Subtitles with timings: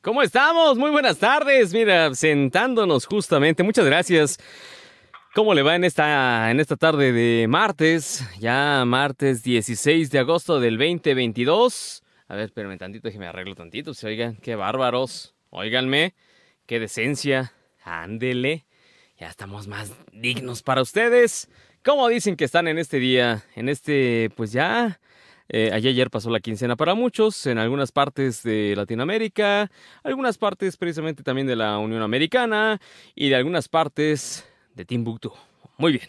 [0.00, 0.78] ¿Cómo estamos?
[0.78, 1.74] Muy buenas tardes.
[1.74, 3.64] Mira, sentándonos justamente.
[3.64, 4.38] Muchas gracias.
[5.34, 8.24] ¿Cómo le va en esta, en esta tarde de martes?
[8.38, 12.04] Ya martes 16 de agosto del 2022.
[12.28, 13.92] A ver, espérenme tantito, déjeme arreglo tantito.
[13.92, 15.34] Se oigan, qué bárbaros.
[15.50, 16.14] Óiganme,
[16.66, 17.52] qué decencia.
[17.82, 18.66] Ándele.
[19.18, 21.48] Ya estamos más dignos para ustedes.
[21.84, 23.42] ¿Cómo dicen que están en este día?
[23.56, 25.00] En este, pues ya
[25.48, 29.70] eh, ayer pasó la quincena para muchos, en algunas partes de Latinoamérica,
[30.02, 32.80] algunas partes precisamente también de la Unión Americana
[33.14, 35.32] y de algunas partes de Timbuktu.
[35.78, 36.08] Muy bien.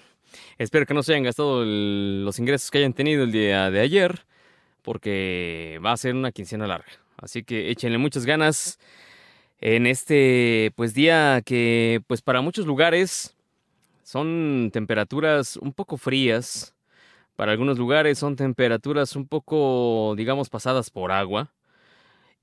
[0.57, 4.25] Espero que no se hayan gastado los ingresos que hayan tenido el día de ayer,
[4.81, 6.91] porque va a ser una quincena larga.
[7.17, 8.77] Así que échenle muchas ganas
[9.61, 13.35] en este pues día que pues para muchos lugares
[14.03, 16.73] son temperaturas un poco frías
[17.39, 21.53] para algunos lugares son temperaturas un poco, digamos, pasadas por agua.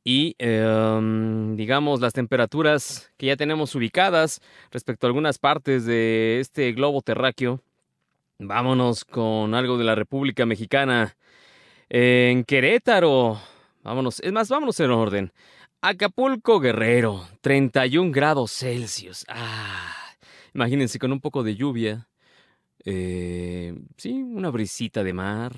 [0.03, 6.73] Y, em, digamos, las temperaturas que ya tenemos ubicadas respecto a algunas partes de este
[6.73, 7.61] globo terráqueo.
[8.38, 11.15] Vámonos con algo de la República Mexicana.
[11.91, 13.38] En Querétaro.
[13.83, 15.33] Vámonos, es más, vámonos en orden.
[15.83, 19.27] Acapulco Guerrero, 31 grados Celsius.
[19.29, 19.93] Ah,
[20.55, 22.09] imagínense con un poco de lluvia
[22.87, 25.54] eh, sí, una brisita de mar.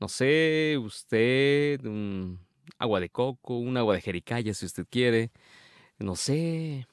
[0.00, 2.40] No sé, usted, un
[2.78, 5.30] agua de coco, un agua de jericaya si usted quiere.
[5.98, 6.86] No sé,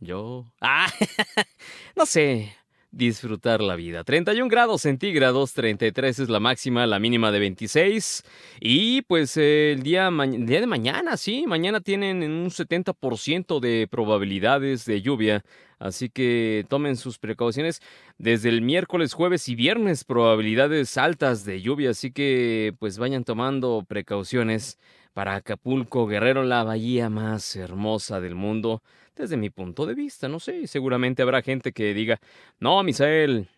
[0.00, 0.46] yo.
[0.60, 0.88] Ah,
[1.96, 2.54] no sé,
[2.92, 4.04] disfrutar la vida.
[4.04, 8.22] 31 grados centígrados, 33 es la máxima, la mínima de 26.
[8.60, 15.42] Y pues el día, de mañana, sí, mañana tienen un 70% de probabilidades de lluvia.
[15.78, 17.80] Así que tomen sus precauciones.
[18.18, 21.90] Desde el miércoles, jueves y viernes probabilidades altas de lluvia.
[21.90, 24.78] Así que pues vayan tomando precauciones
[25.14, 28.82] para Acapulco, Guerrero, la bahía más hermosa del mundo
[29.16, 32.20] desde mi punto de vista, no sé, seguramente habrá gente que diga,
[32.60, 33.48] no, Misael,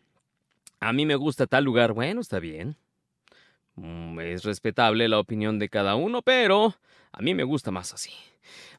[0.81, 2.77] a mí me gusta tal lugar, bueno, está bien,
[3.77, 6.75] mm, es respetable la opinión de cada uno, pero
[7.17, 8.11] a mí me gusta más así.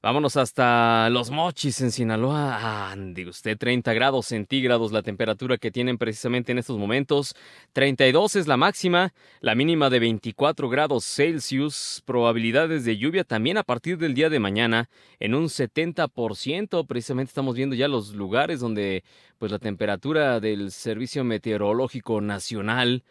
[0.01, 2.91] Vámonos hasta Los Mochis en Sinaloa.
[2.91, 7.35] Ande usted, 30 grados centígrados la temperatura que tienen precisamente en estos momentos.
[7.74, 12.03] 32 es la máxima, la mínima de 24 grados Celsius.
[12.06, 16.85] Probabilidades de lluvia también a partir del día de mañana en un 70%.
[16.85, 19.03] Precisamente estamos viendo ya los lugares donde
[19.40, 23.03] pues la temperatura del Servicio Meteorológico Nacional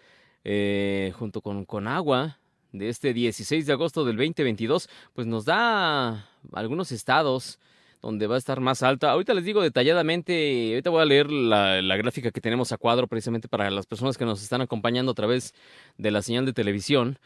[0.44, 2.38] eh, junto con, con agua
[2.74, 7.60] de este 16 de agosto del 2022, pues nos da algunos estados
[8.02, 9.12] donde va a estar más alta.
[9.12, 13.48] Ahorita les digo detalladamente, ahorita voy a leer la, gráfica que tenemos a cuadro precisamente
[13.48, 15.54] para las personas que nos están acompañando a través
[15.96, 17.18] de la señal de televisión.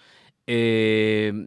[0.47, 1.47] Eh,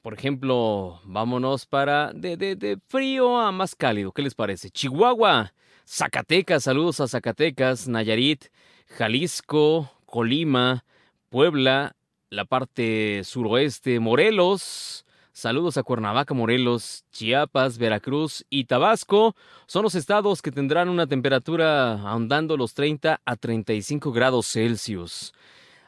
[0.00, 4.10] por ejemplo, vámonos para de, de, de, frío a más cálido.
[4.12, 4.70] ¿Qué les parece?
[4.70, 5.52] Chihuahua,
[5.86, 8.46] Zacatecas, saludos a Zacatecas, Nayarit,
[8.86, 10.84] Jalisco, Colima,
[11.28, 11.94] Puebla,
[12.30, 15.04] la parte suroeste, Morelos.
[15.32, 19.34] Saludos a Cuernavaca, Morelos, Chiapas, Veracruz y Tabasco.
[19.66, 25.32] Son los estados que tendrán una temperatura ahondando los 30 a 35 grados Celsius.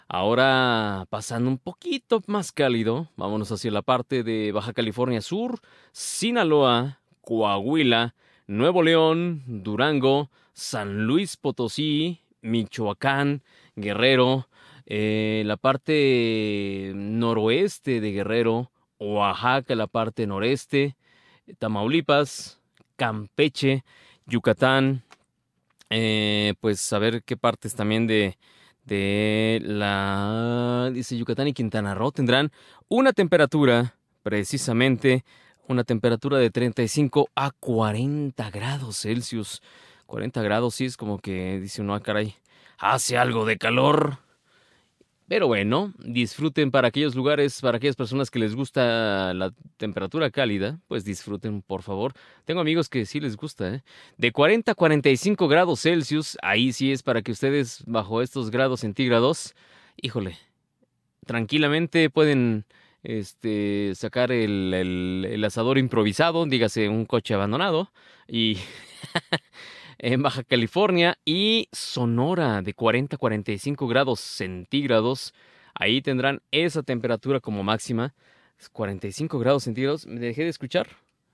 [0.08, 5.60] Ahora, pasando un poquito más cálido, vámonos hacia la parte de Baja California Sur,
[5.92, 8.14] Sinaloa, Coahuila,
[8.46, 13.42] Nuevo León, Durango, San Luis Potosí, Michoacán,
[13.74, 14.48] Guerrero,
[14.86, 20.96] eh, la parte noroeste de Guerrero, Oaxaca, la parte noreste,
[21.58, 22.60] Tamaulipas,
[22.96, 23.84] Campeche,
[24.26, 25.04] Yucatán,
[25.90, 28.38] eh, pues a ver qué partes también de,
[28.84, 32.50] de la, dice Yucatán y Quintana Roo tendrán
[32.88, 35.24] una temperatura, precisamente,
[35.68, 39.62] una temperatura de 35 a 40 grados Celsius.
[40.06, 42.36] 40 grados, sí, es como que dice uno, ah, caray,
[42.78, 44.18] hace algo de calor.
[45.28, 50.78] Pero bueno, disfruten para aquellos lugares, para aquellas personas que les gusta la temperatura cálida,
[50.86, 52.12] pues disfruten, por favor.
[52.44, 53.82] Tengo amigos que sí les gusta, ¿eh?
[54.18, 58.80] De 40 a 45 grados Celsius, ahí sí es para que ustedes, bajo estos grados
[58.80, 59.54] centígrados,
[59.96, 60.38] híjole,
[61.24, 62.64] tranquilamente pueden
[63.02, 67.90] este, sacar el, el, el asador improvisado, dígase un coche abandonado,
[68.28, 68.58] y
[69.98, 75.34] en Baja California y Sonora de 40 a 45 grados centígrados.
[75.74, 78.14] Ahí tendrán esa temperatura como máxima.
[78.72, 80.06] 45 grados centígrados.
[80.06, 80.88] ¿Me dejé de escuchar?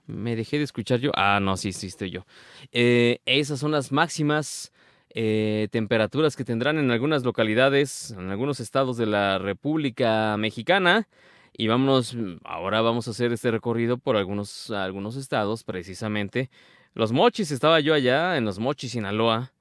[0.07, 1.13] ¿Me dejé de escuchar yo?
[1.15, 2.27] Ah, no, sí, sí, estoy yo.
[2.73, 4.73] Eh, esas son las máximas
[5.15, 11.09] eh, temperaturas que tendrán en algunas localidades, en algunos estados de la República Mexicana.
[11.55, 16.51] Y vámonos, ahora vamos a hacer este recorrido por algunos, algunos estados, precisamente.
[16.95, 19.53] Los Mochis, estaba yo allá en los Mochis, Sinaloa.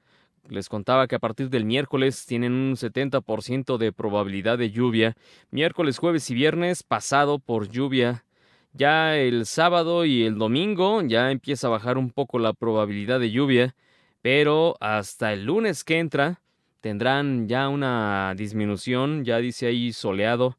[0.49, 5.15] Les contaba que a partir del miércoles tienen un 70% de probabilidad de lluvia.
[5.49, 8.25] Miércoles, jueves y viernes pasado por lluvia.
[8.73, 13.31] Ya el sábado y el domingo ya empieza a bajar un poco la probabilidad de
[13.31, 13.75] lluvia.
[14.21, 16.41] Pero hasta el lunes que entra
[16.81, 19.23] tendrán ya una disminución.
[19.23, 20.57] Ya dice ahí soleado.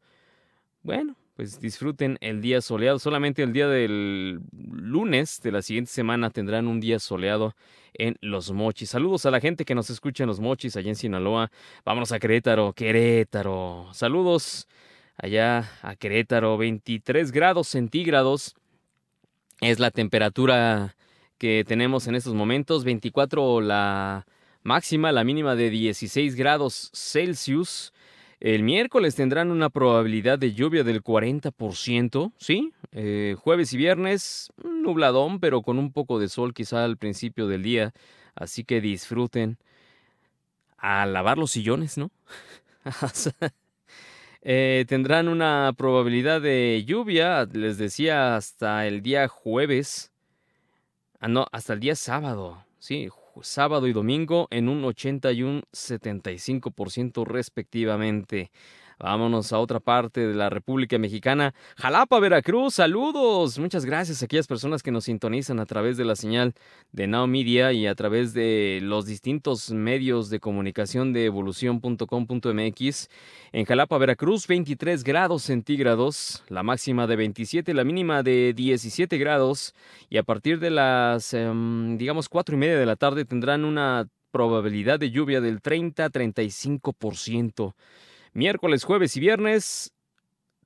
[0.83, 3.00] Bueno, pues disfruten el día soleado.
[3.00, 7.56] Solamente el día del lunes de la siguiente semana tendrán un día soleado
[7.94, 8.91] en Los Mochis.
[8.91, 11.50] Saludos a la gente que nos escucha en Los Mochis, allá en Sinaloa.
[11.85, 13.89] Vámonos a Querétaro, Querétaro.
[13.93, 14.69] Saludos
[15.17, 18.55] allá a Querétaro, 23 grados centígrados.
[19.61, 20.94] Es la temperatura
[21.39, 24.27] que tenemos en estos momentos, 24 la
[24.62, 27.92] máxima, la mínima de 16 grados Celsius.
[28.43, 32.73] El miércoles tendrán una probabilidad de lluvia del 40%, ¿sí?
[32.91, 37.62] Eh, jueves y viernes, nubladón, pero con un poco de sol quizá al principio del
[37.62, 37.93] día.
[38.35, 39.59] Así que disfruten
[40.77, 42.11] a lavar los sillones, ¿no?
[44.43, 50.11] eh, tendrán una probabilidad de lluvia, les decía, hasta el día jueves.
[51.21, 53.06] Ah, no, hasta el día sábado, sí,
[53.43, 58.50] sábado y domingo en un 80 y un 75% respectivamente.
[59.03, 61.55] Vámonos a otra parte de la República Mexicana.
[61.77, 63.59] Jalapa, Veracruz, saludos.
[63.59, 66.55] Muchas gracias a aquellas personas que nos sintonizan a través de la señal
[66.93, 73.09] de Now Media y a través de los distintos medios de comunicación de evolución.com.mx.
[73.51, 79.75] En Jalapa, Veracruz, 23 grados centígrados, la máxima de 27, la mínima de 17 grados.
[80.11, 84.07] Y a partir de las, em, digamos, cuatro y media de la tarde tendrán una
[84.31, 87.75] probabilidad de lluvia del 30-35%.
[88.34, 89.93] Miércoles, jueves y viernes,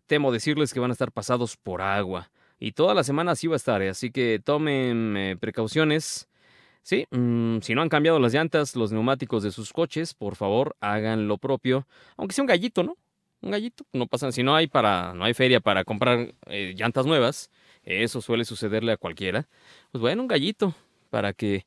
[0.06, 2.30] temo decirles que van a estar pasados por agua.
[2.60, 3.88] Y toda la semana así va a estar, ¿eh?
[3.88, 6.28] así que tomen eh, precauciones.
[6.82, 10.76] Sí, mm, si no han cambiado las llantas, los neumáticos de sus coches, por favor,
[10.80, 11.88] hagan lo propio.
[12.16, 12.96] Aunque sea un gallito, ¿no?
[13.40, 17.04] Un gallito, no pasa, si no hay para, no hay feria para comprar eh, llantas
[17.04, 17.50] nuevas,
[17.82, 19.48] eso suele sucederle a cualquiera.
[19.90, 20.74] Pues bueno, un gallito
[21.10, 21.66] para que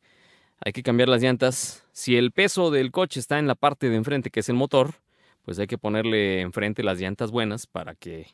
[0.63, 1.85] hay que cambiar las llantas.
[1.91, 4.95] Si el peso del coche está en la parte de enfrente, que es el motor,
[5.43, 8.27] pues hay que ponerle enfrente las llantas buenas para que,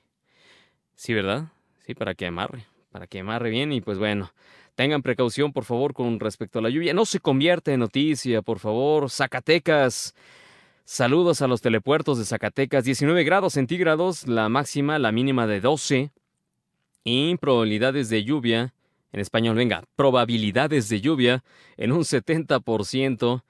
[0.95, 1.51] sí, ¿verdad?
[1.85, 4.31] Sí, para que amarre, para que amarre bien y pues bueno,
[4.75, 6.93] tengan precaución por favor con respecto a la lluvia.
[6.93, 9.09] No se convierta en noticia, por favor.
[9.09, 10.13] Zacatecas.
[10.83, 12.83] Saludos a los telepuertos de Zacatecas.
[12.83, 16.11] 19 grados centígrados, la máxima, la mínima de 12.
[17.03, 18.73] Y probabilidades de lluvia,
[19.11, 21.43] en español, venga, probabilidades de lluvia
[21.77, 23.43] en un 70%.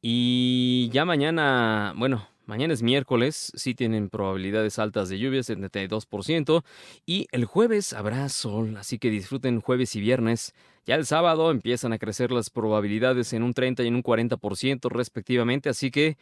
[0.00, 6.64] Y ya mañana, bueno, Mañana es miércoles, sí tienen probabilidades altas de lluvia, 72%.
[7.06, 10.52] Y el jueves habrá sol, así que disfruten jueves y viernes.
[10.84, 14.90] Ya el sábado empiezan a crecer las probabilidades en un 30 y en un 40%
[14.90, 16.18] respectivamente, así que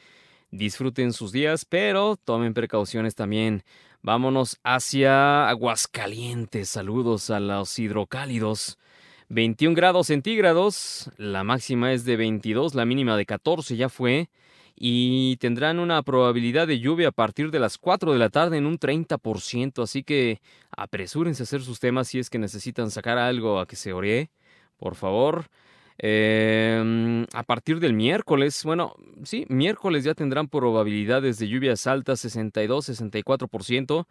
[0.51, 3.63] disfruten sus días, pero tomen precauciones también.
[4.03, 6.69] Vámonos hacia Aguascalientes.
[6.69, 8.77] Saludos a los hidrocálidos.
[9.31, 14.29] 21 grados centígrados, la máxima es de 22, la mínima de 14 ya fue
[14.81, 18.67] y tendrán una probabilidad de lluvia a partir de las 4 de la tarde en
[18.67, 20.41] un 30%, así que
[20.71, 24.31] apresúrense a hacer sus temas si es que necesitan sacar algo a que se oree,
[24.79, 25.47] por favor.
[25.99, 34.07] Em, a partir del miércoles, bueno, sí, miércoles ya tendrán probabilidades de lluvias altas 62-64%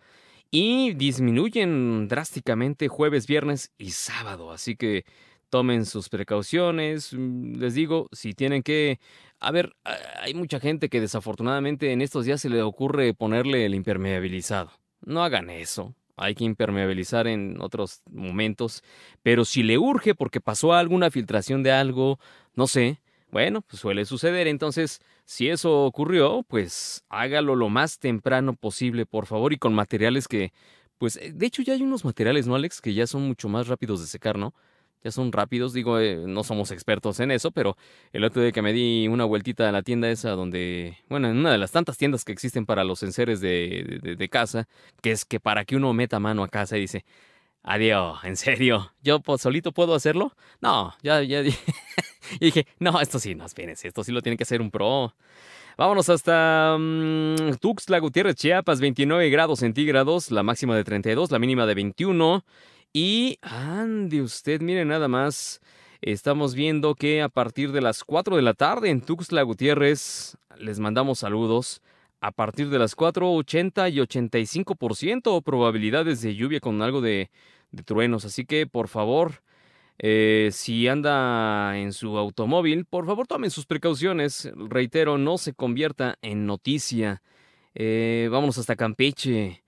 [0.51, 5.06] y disminuyen drásticamente jueves, viernes y sábado, así que
[5.50, 7.13] tomen sus precauciones.
[7.13, 9.00] Mm, les digo, si tienen que
[9.39, 9.75] a ver,
[10.20, 14.72] hay mucha gente que desafortunadamente en estos días se le ocurre ponerle el impermeabilizado.
[15.01, 15.96] No hagan eso.
[16.15, 18.84] Hay que impermeabilizar en otros momentos.
[19.22, 22.20] Pero si le urge porque pasó alguna filtración de algo,
[22.56, 23.00] no sé,
[23.32, 24.48] bueno, pues suele suceder.
[24.48, 30.27] Entonces, si eso ocurrió, pues hágalo lo más temprano posible, por favor, y con materiales
[30.27, 30.53] que,
[30.98, 32.82] pues, de hecho ya hay unos materiales, ¿no, Alex?
[32.82, 34.56] Que ya son mucho más rápidos de secar, ¿no?
[35.04, 37.77] Ya son rápidos, digo, eh, no somos expertos en eso, pero
[38.13, 41.38] el otro día que me di una vueltita a la tienda esa donde, bueno, en
[41.38, 44.68] una de las tantas tiendas que existen para los enseres de, de, casa,
[45.01, 47.06] que es que para que uno meta mano a casa y dice,
[47.63, 50.36] adiós, en serio, ¿yo solito puedo hacerlo?
[50.62, 51.42] No, ya, ya,
[52.39, 55.13] dije, no, esto sí, no, espérense, esto sí lo tiene que hacer un pro.
[55.77, 61.68] Vámonos hasta um, Tuxtla Gutiérrez, Chiapas, 29 grados centígrados, la máxima de 32, la mínima
[61.68, 62.44] de 21.
[62.94, 65.62] Y ande usted, mire nada más.
[66.01, 70.79] Estamos viendo que a partir de las 4 de la tarde en Tuxtla Gutiérrez les
[70.79, 71.82] mandamos saludos
[72.20, 77.29] A partir de las 4, 80 y 85% probabilidades de lluvia con algo de,
[77.86, 78.25] truenos.
[78.25, 79.44] Así que, por favor,
[80.00, 84.51] eh, si anda en su automóvil, por favor tomen sus precauciones.
[84.56, 87.22] Reitero, no se convierta en noticia.
[87.75, 89.63] Eh, vámonos hasta Campeche.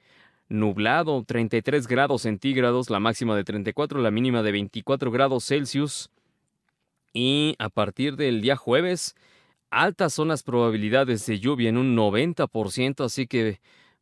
[0.50, 6.10] Nublado, 33 grados centígrados, la máxima de 34, la mínima de 24 grados Celsius.
[7.14, 9.16] Y a partir del día jueves,
[9.70, 13.60] altas son las probabilidades de lluvia en un 90%, así que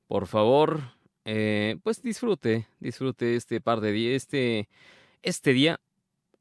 [0.08, 0.82] por favor,
[1.25, 4.70] eh, pues disfrute, disfrute este par de días, este,
[5.22, 5.82] este día,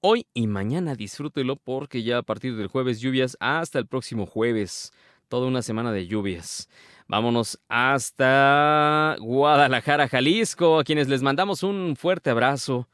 [0.00, 4.92] hoy y mañana disfrútelo porque ya a partir del jueves lluvias hasta el próximo jueves,
[5.28, 6.68] toda una semana de lluvias.
[7.08, 12.88] Vámonos hasta Guadalajara, Jalisco, a quienes les mandamos un fuerte abrazo.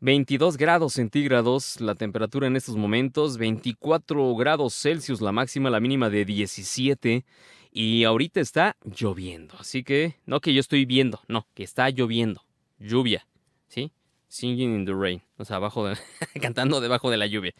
[0.00, 6.08] 22 grados centígrados la temperatura en estos momentos, 24 grados Celsius la máxima, la mínima
[6.08, 7.24] de 17
[7.70, 9.54] y ahorita está lloviendo.
[9.60, 12.42] Así que, no que yo estoy viendo, no, que está lloviendo.
[12.78, 13.26] Lluvia,
[13.68, 13.92] ¿sí?
[14.28, 15.96] Singing in the rain, o sea, abajo de,
[16.40, 17.52] cantando debajo de la lluvia.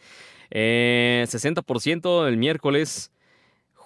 [0.49, 3.11] Eh, 60% el miércoles,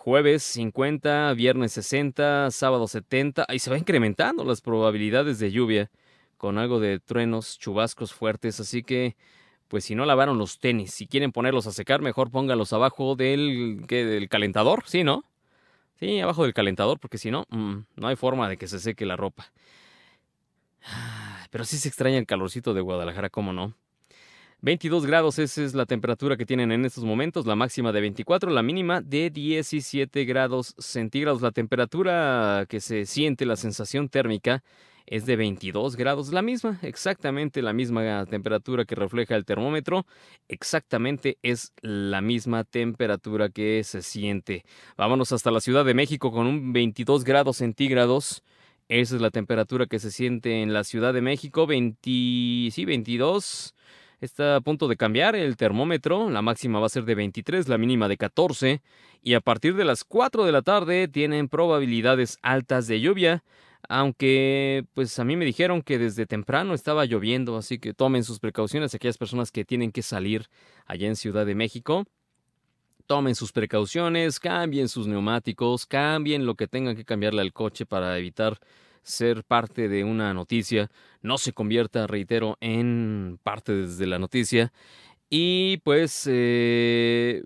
[0.07, 3.45] jueves 50, viernes 60, sábado 70.
[3.49, 5.91] Ahí se va incrementando las probabilidades de lluvia
[6.37, 9.17] con algo de truenos, chubascos fuertes, así que
[9.67, 13.81] pues si no lavaron los tenis, si quieren ponerlos a secar, mejor póngalos abajo del,
[13.85, 15.25] del calentador, ¿sí, no?
[15.99, 19.05] Sí, abajo del calentador, porque si no, mm, no hay forma de que se seque
[19.05, 19.51] la ropa.
[21.51, 23.73] Pero sí se extraña el calorcito de Guadalajara, ¿cómo no?
[24.61, 28.49] 22 grados, esa es la temperatura que tienen en estos momentos, la máxima de 24,
[28.49, 31.43] la mínima de 17 grados centígrados.
[31.43, 34.63] La temperatura que se siente, la sensación térmica,
[35.07, 40.05] es de 22 grados, la misma, exactamente la misma temperatura que refleja el termómetro,
[40.49, 44.65] exactamente es la misma temperatura que se siente.
[44.97, 48.43] Vámonos hasta la Ciudad de México con un 22 grados centígrados.
[48.89, 52.01] Esa es la temperatura que se siente en la Ciudad de México, 20,
[52.71, 53.75] sí, 22.
[54.19, 57.77] Está a punto de cambiar el termómetro, la máxima va a ser de 23, la
[57.77, 58.81] mínima de 14,
[59.21, 63.43] y a partir de las 4 de la tarde tienen probabilidades altas de lluvia
[63.89, 68.39] aunque pues a mí me dijeron que desde temprano estaba lloviendo, así que tomen sus
[68.39, 70.49] precauciones aquellas personas que tienen que salir
[70.85, 72.05] allá en Ciudad de México.
[73.05, 78.17] Tomen sus precauciones, cambien sus neumáticos, cambien lo que tengan que cambiarle al coche para
[78.17, 78.59] evitar
[79.07, 80.89] ser parte de una noticia.
[81.21, 84.73] No se convierta, reitero, en parte desde la noticia.
[85.29, 87.43] Y pues, eh,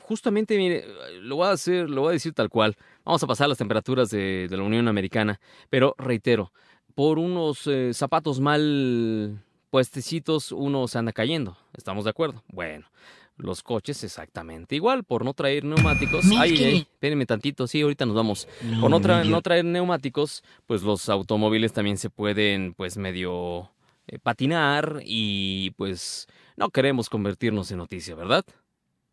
[0.00, 0.84] justamente,
[1.20, 2.76] lo voy a hacer, lo voy a decir tal cual.
[3.04, 5.40] Vamos a pasar las temperaturas de, la Unión Americana.
[5.68, 6.52] Pero reitero,
[6.94, 11.56] por unos eh, zapatos mal puestecitos uno se anda cayendo.
[11.72, 12.42] ¿Estamos de acuerdo?
[12.48, 12.86] Bueno,
[13.36, 15.04] los coches exactamente igual.
[15.04, 16.24] Por no traer neumáticos.
[16.38, 17.66] Ay, ay, espérenme tantito.
[17.66, 18.48] Sí, ahorita nos vamos.
[18.80, 23.70] por no, no, traer neumáticos, pues los automóviles también se pueden, pues medio
[24.06, 28.44] eh, patinar y pues no queremos convertirnos en noticia, ¿verdad?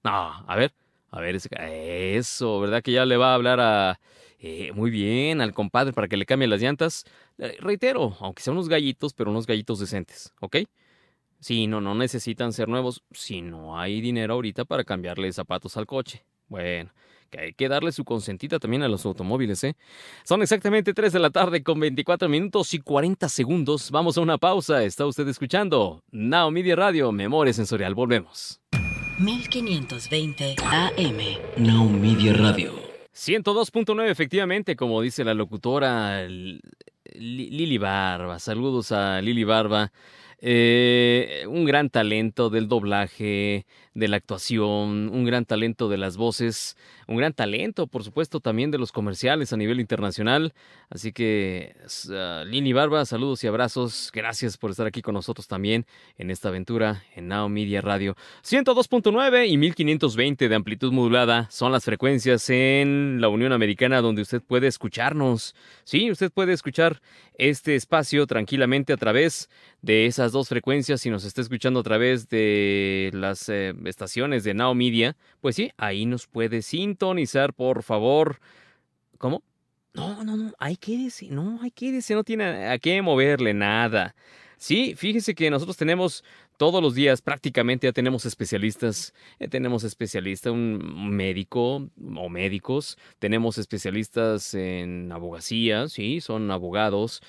[0.03, 0.73] No, a ver,
[1.11, 2.81] a ver, eso, ¿verdad?
[2.81, 3.99] Que ya le va a hablar a...
[4.41, 7.03] Eh, muy bien, al compadre para que le cambie las llantas.
[7.39, 10.57] Eh, reitero, aunque sean unos gallitos, pero unos gallitos decentes, ¿ok?
[11.39, 15.85] Sí, no, no necesitan ser nuevos si no hay dinero ahorita para cambiarle zapatos al
[15.85, 16.25] coche.
[16.47, 16.91] Bueno,
[17.29, 19.75] que hay que darle su consentita también a los automóviles, ¿eh?
[20.23, 23.91] Son exactamente 3 de la tarde con 24 minutos y 40 segundos.
[23.91, 24.83] Vamos a una pausa.
[24.83, 27.95] Está usted escuchando Now Media Radio, Memoria Sensorial.
[27.95, 28.59] Volvemos.
[29.19, 31.17] 1520 AM.
[31.57, 32.73] Now Media Radio.
[33.13, 38.39] 102.9, efectivamente, como dice la locutora Lili Barba.
[38.39, 39.91] Saludos a Lili Barba.
[40.41, 43.65] Eh, un gran talento del doblaje,
[43.99, 46.77] de la actuación, un gran talento de las voces,
[47.07, 50.53] un gran talento, por supuesto, también de los comerciales a nivel internacional.
[50.89, 51.75] Así que,
[52.07, 54.11] uh, Lili Barba, saludos y abrazos.
[54.13, 55.85] Gracias por estar aquí con nosotros también
[56.17, 58.15] en esta aventura en Now Media Radio.
[58.43, 64.41] 102.9 y 1520 de amplitud modulada son las frecuencias en la Unión Americana donde usted
[64.41, 65.55] puede escucharnos.
[65.83, 67.01] Sí, usted puede escuchar
[67.37, 69.49] este espacio tranquilamente a través
[69.81, 74.53] de esas dos frecuencias si nos está escuchando a través de las eh, estaciones de
[74.53, 78.39] Now Media, pues sí, ahí nos puede sintonizar, por favor.
[79.17, 79.43] ¿Cómo?
[79.93, 84.15] No, no, no, que decir, no, que decir, no tiene a qué moverle nada.
[84.57, 86.23] Sí, fíjese que nosotros tenemos
[86.57, 93.57] todos los días prácticamente ya tenemos especialistas, eh, tenemos especialista, un médico o médicos, tenemos
[93.57, 97.21] especialistas en abogacía, sí, son abogados,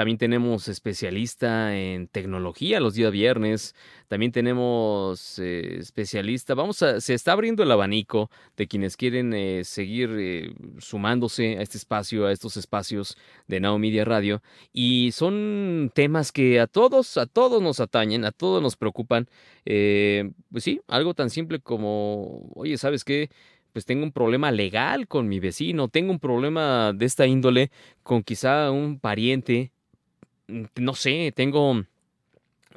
[0.00, 3.74] también tenemos especialista en tecnología los días viernes.
[4.08, 6.54] También tenemos eh, especialista.
[6.54, 11.60] Vamos a, se está abriendo el abanico de quienes quieren eh, seguir eh, sumándose a
[11.60, 14.40] este espacio, a estos espacios de Now Media Radio.
[14.72, 19.28] Y son temas que a todos, a todos nos atañen, a todos nos preocupan.
[19.64, 23.28] pues sí, algo tan simple como, oye, ¿sabes qué?
[23.72, 27.70] pues tengo un problema legal con mi vecino, tengo un problema de esta índole
[28.02, 29.72] con quizá un pariente,
[30.76, 31.84] no sé, tengo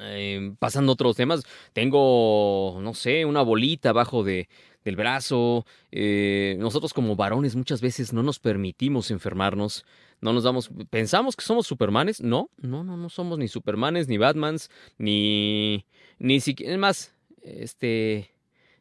[0.00, 4.48] eh, pasando otros temas, tengo, no sé, una bolita abajo de,
[4.84, 5.66] del brazo.
[5.92, 9.84] Eh, nosotros como varones muchas veces no nos permitimos enfermarnos,
[10.20, 14.18] no nos damos, pensamos que somos supermanes, no, no, no, no somos ni supermanes, ni
[14.18, 15.86] batmans, ni,
[16.18, 18.33] ni siquiera, más, este,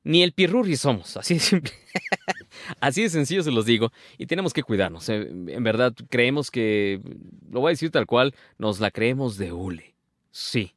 [0.04, 1.72] ni el pirurri somos, así de simple.
[2.80, 3.92] así de sencillo se los digo.
[4.18, 5.08] Y tenemos que cuidarnos.
[5.10, 7.02] Eh, en verdad, creemos que,
[7.50, 9.96] lo voy a decir tal cual, nos la creemos de hule.
[10.32, 10.76] Sí.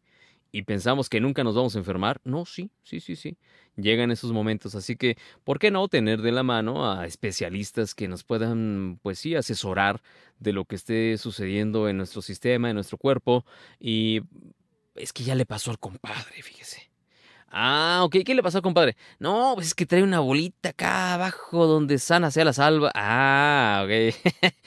[0.52, 2.21] Y pensamos que nunca nos vamos a enfermar.
[2.25, 3.37] No, sí, sí, sí, sí.
[3.76, 4.75] Llegan esos momentos.
[4.75, 9.18] Así que, ¿por qué no tener de la mano a especialistas que nos puedan, pues
[9.18, 10.02] sí, asesorar
[10.38, 13.45] de lo que esté sucediendo en nuestro sistema, en nuestro cuerpo?
[13.78, 14.23] Y
[14.95, 16.86] es que ya le pasó al compadre, fíjese.
[17.59, 18.17] Ah, ok.
[18.27, 18.97] ¿Qué le pasó, compadre?
[19.19, 22.93] No, pues es que trae una bolita acá abajo donde sana sea la salva.
[22.95, 24.15] Ah, ok.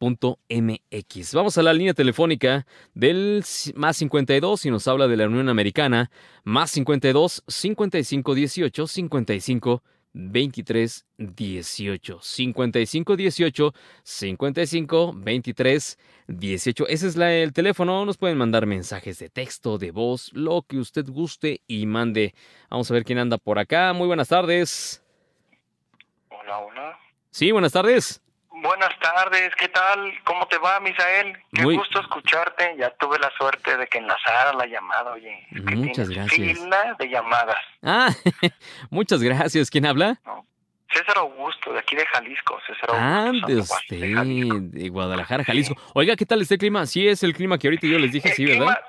[0.02, 1.34] MX.
[1.34, 3.44] Vamos a la línea telefónica del
[3.76, 6.10] más 52 y nos habla de la Unión Americana,
[6.44, 9.84] más 52 55 18 55
[10.14, 18.66] 23 18 55 18 55 23 18 ese es la, el teléfono nos pueden mandar
[18.66, 22.34] mensajes de texto de voz lo que usted guste y mande.
[22.70, 23.94] Vamos a ver quién anda por acá.
[23.94, 25.04] Muy buenas tardes.
[26.30, 27.00] Hola hola.
[27.30, 28.21] Sí buenas tardes
[28.62, 30.14] Buenas tardes, ¿qué tal?
[30.24, 31.36] ¿Cómo te va, Misael?
[31.52, 32.76] Qué gusto escucharte.
[32.78, 35.48] Ya tuve la suerte de que enlazara la llamada, oye.
[35.50, 36.60] Muchas gracias.
[36.60, 37.58] Fila de llamadas.
[37.82, 38.10] Ah,
[38.92, 39.72] muchas gracias.
[39.72, 40.20] ¿Quién habla?
[40.94, 42.60] César Augusto, de aquí de Jalisco.
[42.68, 43.48] César Augusto.
[43.48, 45.76] Ah, de usted, de, Guadalajara, Jalisco.
[45.96, 46.86] Oiga, ¿qué tal está el clima?
[46.86, 48.80] Sí, es el clima que ahorita yo les dije, sí, ¿verdad?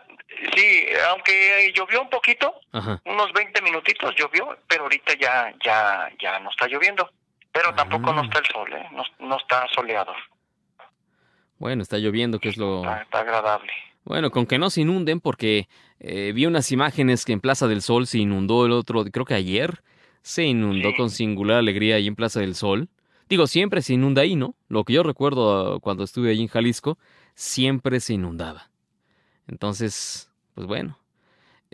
[0.54, 2.60] sí, aunque llovió un poquito,
[3.04, 7.10] unos 20 minutitos llovió, pero ahorita ya, ya, ya no está lloviendo.
[7.52, 8.88] Pero tampoco no está el sol, ¿eh?
[9.20, 10.12] no, está soleado.
[11.58, 12.78] Bueno, está lloviendo, que es lo...
[12.78, 13.72] Está, agradable.
[14.04, 15.68] Bueno, con que no se inunden, porque
[16.00, 19.34] eh, vi unas imágenes que en Plaza del Sol se inundó el otro, creo que
[19.34, 19.82] ayer,
[20.22, 22.88] se inundó con singular alegría ahí en Plaza del Sol.
[23.28, 24.54] Digo, siempre se inunda ahí, ¿no?
[24.68, 26.98] Lo que yo recuerdo ah, cuando estuve allí en Jalisco,
[27.34, 28.70] siempre se inundaba.
[29.46, 30.98] Entonces, pues bueno,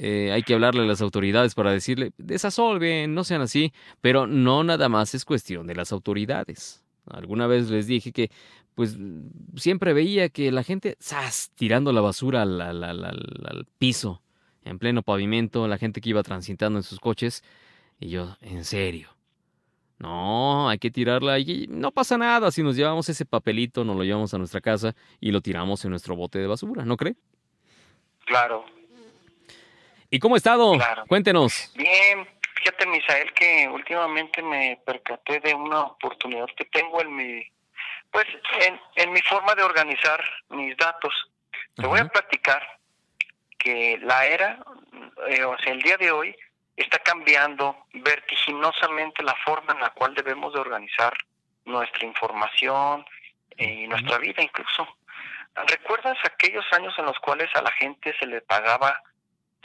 [0.00, 4.62] eh, hay que hablarle a las autoridades para decirle, desasolven, no sean así, pero no
[4.62, 6.84] nada más es cuestión de las autoridades.
[7.06, 8.30] Alguna vez les dije que,
[8.76, 8.96] pues,
[9.56, 14.22] siempre veía que la gente, ¡zas!, tirando la basura al, al, piso,
[14.62, 17.42] en pleno pavimento, la gente que iba transitando en sus coches,
[17.98, 19.08] y yo, en serio.
[19.98, 24.04] No, hay que tirarla y no pasa nada si nos llevamos ese papelito, nos lo
[24.04, 27.16] llevamos a nuestra casa y lo tiramos en nuestro bote de basura, ¿no cree?
[28.26, 28.64] Claro,
[30.10, 30.72] ¿Y cómo ha estado?
[31.06, 31.72] Cuéntenos.
[31.74, 37.42] Bien, fíjate Misael que últimamente me percaté de una oportunidad que tengo en mi,
[38.10, 38.26] pues
[38.66, 41.12] en, en mi forma de organizar mis datos.
[41.76, 42.62] Te voy a platicar
[43.58, 44.58] que la era,
[45.28, 46.34] eh, o sea, el día de hoy
[46.76, 51.12] está cambiando vertiginosamente la forma en la cual debemos de organizar
[51.64, 53.04] nuestra información
[53.56, 54.86] y nuestra vida incluso.
[55.66, 59.02] ¿Recuerdas aquellos años en los cuales a la gente se le pagaba,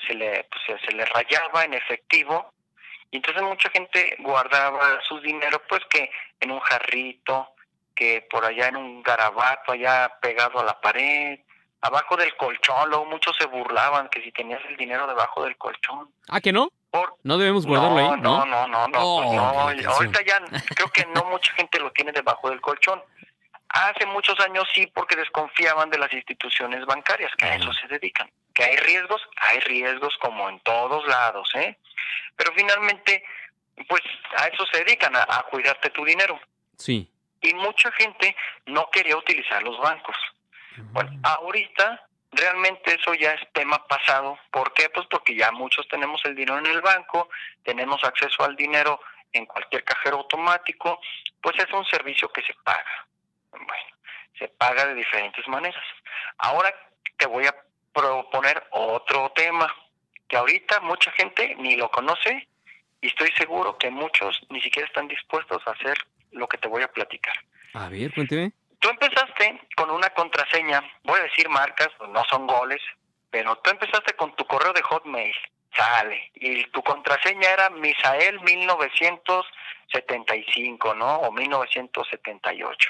[0.08, 2.54] se le, pues, se le rayaba en efectivo
[3.14, 7.50] y entonces mucha gente guardaba su dinero pues que en un jarrito,
[7.94, 11.40] que por allá en un garabato, allá pegado a la pared,
[11.82, 16.10] abajo del colchón, luego muchos se burlaban que si tenías el dinero debajo del colchón.
[16.28, 16.72] ¿Ah, que no?
[17.22, 18.46] no debemos guardarlo ahí, ¿no?
[18.46, 20.40] No, no, no, no, oh, pues Ahorita ya
[20.76, 23.00] creo que no mucha gente lo tiene debajo del colchón.
[23.70, 28.28] Hace muchos años sí, porque desconfiaban de las instituciones bancarias, que a eso se dedican.
[28.54, 31.78] Que hay riesgos, hay riesgos como en todos lados, ¿eh?
[32.36, 33.24] Pero finalmente,
[33.88, 34.02] pues
[34.38, 36.40] a eso se dedican, a, cuidarte tu dinero.
[36.78, 37.10] Sí.
[37.42, 38.36] Y mucha gente
[38.66, 40.16] no quería utilizar los bancos.
[40.92, 44.38] Bueno, ahorita realmente eso ya es tema pasado.
[44.52, 44.90] ¿Por qué?
[44.90, 47.30] Pues porque ya muchos tenemos el dinero en el banco,
[47.64, 49.00] tenemos acceso al dinero
[49.32, 51.00] en cualquier cajero automático,
[51.42, 53.08] pues es un servicio que se paga.
[53.52, 53.98] Bueno,
[54.38, 55.84] se paga de diferentes maneras.
[56.38, 56.74] Ahora
[57.18, 57.56] te voy a
[57.94, 59.74] proponer otro tema
[60.28, 62.48] que ahorita mucha gente ni lo conoce
[63.02, 65.98] y estoy seguro que muchos ni siquiera están dispuestos a hacer
[66.32, 67.34] lo que te voy a platicar.
[67.74, 68.52] A ver, cuénteme.
[68.80, 72.82] Tú empezaste con una contraseña, voy a decir marcas, pues no son goles,
[73.30, 75.36] pero tú empezaste con tu correo de Hotmail,
[75.76, 81.16] sale, y tu contraseña era Misael 1975, ¿no?
[81.18, 82.90] O 1978.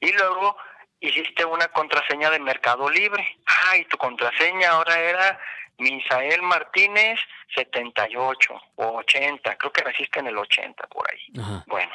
[0.00, 0.56] Y luego
[1.02, 3.38] hiciste una contraseña de Mercado Libre.
[3.46, 5.40] Ah, y tu contraseña ahora era
[5.78, 7.20] Misael Martínez
[7.54, 11.26] 78 o 80, creo que naciste en el 80 por ahí.
[11.66, 11.92] Bueno,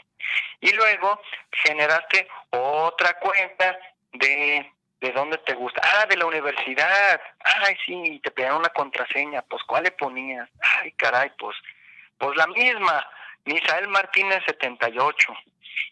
[0.62, 3.78] y luego generaste otra cuenta
[4.14, 5.82] de de dónde te gusta.
[5.84, 7.22] Ah, de la universidad.
[7.44, 9.42] Ay, sí, te pidieron una contraseña.
[9.44, 10.50] Pues, ¿cuál le ponías?
[10.82, 11.56] Ay, caray, pues,
[12.18, 13.08] pues la misma.
[13.46, 15.34] Misael Martínez 78.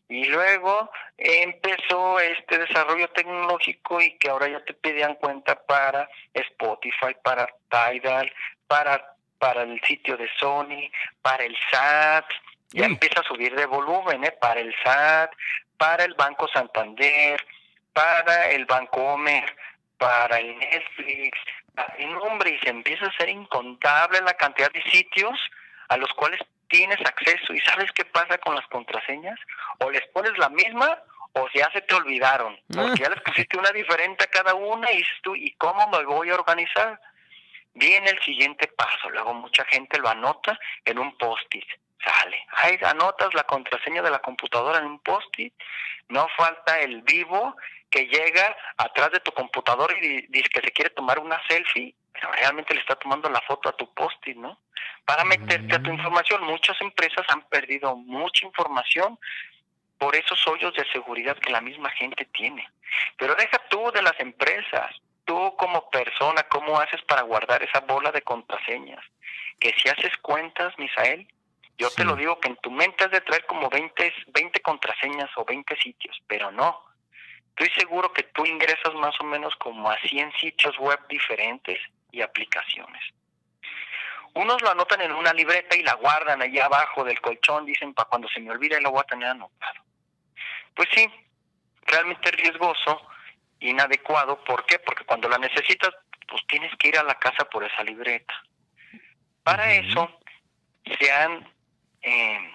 [0.07, 7.15] Y luego empezó este desarrollo tecnológico y que ahora ya te pedían cuenta para Spotify,
[7.23, 8.31] para Tidal,
[8.67, 10.89] para, para el sitio de Sony,
[11.21, 12.25] para el SAT.
[12.69, 14.31] Ya empieza a subir de volumen, ¿eh?
[14.31, 15.31] Para el SAT,
[15.77, 17.39] para el Banco Santander,
[17.93, 19.55] para el Bancomer,
[19.97, 21.37] para el Netflix,
[21.97, 25.39] el nombre, y se empieza a hacer incontable la cantidad de sitios
[25.87, 27.53] a los cuales tienes acceso.
[27.53, 29.39] Y sabes qué pasa con las contraseñas,
[29.79, 30.97] o les pones la misma
[31.37, 35.03] o ya se te olvidaron, porque ya les pusiste una diferente a cada una y
[35.35, 36.99] ¿y cómo me voy a organizar?
[37.73, 41.67] Viene el siguiente paso, luego mucha gente lo anota en un post-it,
[42.01, 45.53] sale, ahí anotas la contraseña de la computadora en un post-it,
[46.07, 47.57] no falta el vivo
[47.89, 52.31] que llega atrás de tu computadora y dice que se quiere tomar una selfie pero
[52.31, 54.57] realmente le está tomando la foto a tu post-it, ¿no?
[55.03, 55.95] Para meterte a tu mm.
[55.95, 56.43] información.
[56.43, 59.19] Muchas empresas han perdido mucha información
[59.97, 62.67] por esos hoyos de seguridad que la misma gente tiene.
[63.17, 64.91] Pero deja tú de las empresas,
[65.25, 69.03] tú como persona, ¿cómo haces para guardar esa bola de contraseñas?
[69.59, 71.27] Que si haces cuentas, Misael,
[71.77, 75.29] yo te lo digo que en tu mente has de traer como 20, 20 contraseñas
[75.35, 76.81] o 20 sitios, pero no.
[77.49, 81.79] Estoy seguro que tú ingresas más o menos como a 100 sitios web diferentes
[82.15, 83.03] y aplicaciones.
[84.33, 88.09] Unos lo anotan en una libreta y la guardan allí abajo del colchón, dicen, para
[88.09, 89.81] cuando se me olvide lo voy a tener anotado.
[90.73, 91.09] Pues sí,
[91.83, 93.01] realmente riesgoso,
[93.59, 94.43] inadecuado.
[94.43, 94.79] ¿Por qué?
[94.79, 95.91] Porque cuando la necesitas,
[96.27, 98.33] pues tienes que ir a la casa por esa libreta.
[99.43, 100.19] Para eso
[100.99, 101.49] se han,
[102.01, 102.53] eh,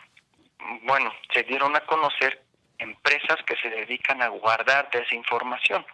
[0.83, 2.45] bueno, se dieron a conocer
[2.79, 5.85] empresas que se dedican a guardar esa información.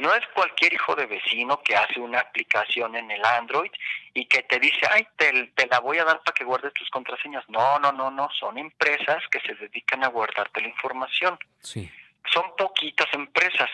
[0.00, 3.70] No es cualquier hijo de vecino que hace una aplicación en el Android
[4.14, 6.88] y que te dice, ay, te, te, la voy a dar para que guardes tus
[6.90, 7.44] contraseñas.
[7.48, 8.28] No, no, no, no.
[8.38, 11.38] Son empresas que se dedican a guardarte la información.
[11.62, 11.90] Sí.
[12.32, 13.68] Son poquitas empresas.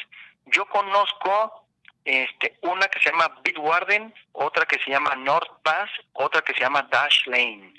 [0.46, 1.66] Yo conozco
[2.04, 6.82] este, una que se llama Bitwarden, otra que se llama NordPass, otra que se llama
[6.90, 7.74] Dashlane.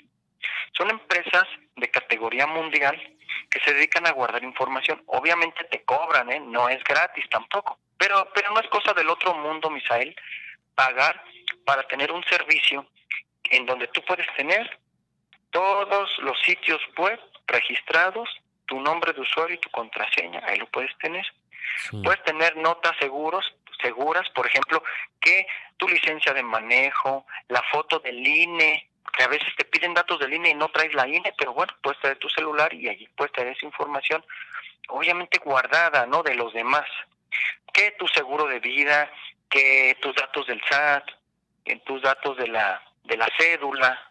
[0.76, 1.44] Son empresas
[1.76, 2.96] de categoría mundial
[3.50, 5.02] que se dedican a guardar información.
[5.06, 6.40] Obviamente te cobran, ¿eh?
[6.40, 7.78] no es gratis tampoco.
[7.98, 10.14] Pero, pero no es cosa del otro mundo, Misael,
[10.74, 11.22] pagar
[11.64, 12.86] para tener un servicio
[13.50, 14.78] en donde tú puedes tener
[15.50, 18.28] todos los sitios web registrados,
[18.66, 21.26] tu nombre de usuario y tu contraseña, ahí lo puedes tener.
[22.02, 23.44] Puedes tener notas seguros,
[23.80, 24.82] seguras, por ejemplo,
[25.20, 30.18] que tu licencia de manejo, la foto del INE, que a veces te piden datos
[30.18, 33.08] del INE y no traes la INE, pero bueno, puedes traer tu celular y allí
[33.16, 34.24] puedes tener esa información,
[34.88, 36.22] obviamente guardada, ¿no?
[36.22, 36.86] De los demás
[37.72, 39.10] que tu seguro de vida,
[39.48, 41.04] que tus datos del SAT,
[41.84, 44.08] tus datos de la de la cédula,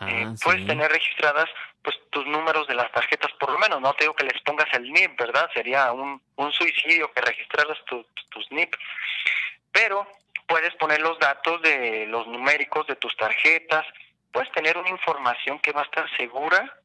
[0.00, 1.48] Ah, eh, puedes tener registradas
[1.82, 4.66] pues tus números de las tarjetas, por lo menos, no te digo que les pongas
[4.74, 5.48] el NIP, ¿verdad?
[5.54, 8.74] Sería un, un suicidio que registraras tus NIP,
[9.72, 10.06] pero
[10.46, 13.86] puedes poner los datos de los numéricos de tus tarjetas,
[14.32, 16.78] puedes tener una información que va a estar segura.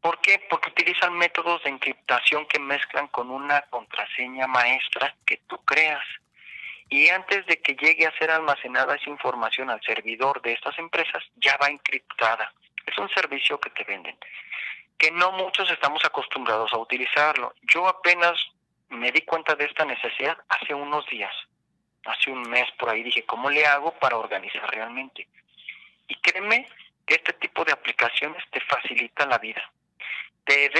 [0.00, 0.38] ¿Por qué?
[0.48, 6.04] Porque utilizan métodos de encriptación que mezclan con una contraseña maestra que tú creas.
[6.88, 11.22] Y antes de que llegue a ser almacenada esa información al servidor de estas empresas,
[11.36, 12.52] ya va encriptada.
[12.86, 14.16] Es un servicio que te venden,
[14.98, 17.54] que no muchos estamos acostumbrados a utilizarlo.
[17.62, 18.40] Yo apenas
[18.88, 21.32] me di cuenta de esta necesidad hace unos días,
[22.06, 25.28] hace un mes por ahí, dije, ¿cómo le hago para organizar realmente?
[26.08, 26.66] Y créeme
[27.06, 29.70] que este tipo de aplicaciones te facilita la vida.
[30.44, 30.70] Te,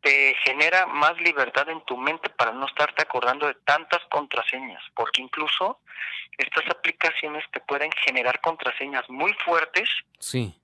[0.00, 5.22] te genera más libertad en tu mente para no estarte acordando de tantas contraseñas, porque
[5.22, 5.80] incluso
[6.38, 10.54] estas aplicaciones te pueden generar contraseñas muy fuertes sí.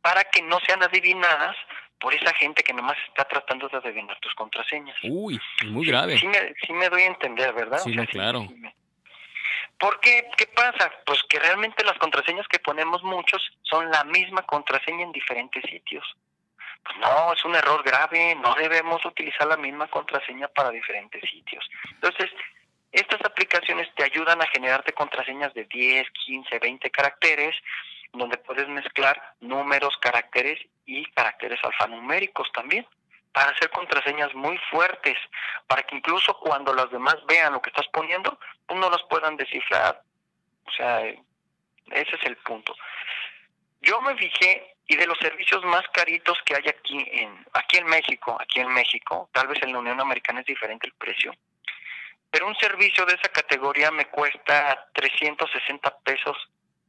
[0.00, 1.56] para que no sean adivinadas
[2.00, 4.96] por esa gente que nomás está tratando de adivinar tus contraseñas.
[5.04, 6.18] Uy, muy grave.
[6.18, 7.78] Sí, me, sí me doy a entender, ¿verdad?
[7.78, 8.46] Sí, claro.
[9.78, 10.28] ¿Por qué?
[10.36, 10.92] ¿Qué pasa?
[11.06, 16.04] Pues que realmente las contraseñas que ponemos muchos son la misma contraseña en diferentes sitios.
[17.00, 21.68] No, es un error grave, no debemos utilizar la misma contraseña para diferentes sitios.
[21.90, 22.30] Entonces,
[22.92, 27.56] estas aplicaciones te ayudan a generarte contraseñas de 10, 15, 20 caracteres,
[28.12, 32.86] donde puedes mezclar números, caracteres y caracteres alfanuméricos también
[33.32, 35.18] para hacer contraseñas muy fuertes,
[35.66, 39.36] para que incluso cuando las demás vean lo que estás poniendo, pues no las puedan
[39.36, 40.00] descifrar.
[40.66, 42.76] O sea, ese es el punto.
[43.80, 47.86] Yo me fijé y de los servicios más caritos que hay aquí en aquí en
[47.86, 51.32] México, aquí en México, tal vez en la Unión Americana es diferente el precio.
[52.30, 56.36] Pero un servicio de esa categoría me cuesta 360 pesos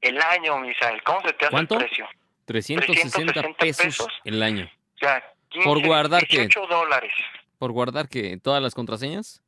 [0.01, 1.01] el año, Misael.
[1.03, 2.08] ¿Cómo se te hace el precio?
[2.45, 4.69] 360, pesos, el año.
[4.95, 5.23] O sea,
[5.63, 6.47] ¿Por guardar qué?
[6.69, 7.13] dólares.
[7.58, 8.38] ¿Por guardar qué?
[8.38, 9.41] ¿Todas las contraseñas?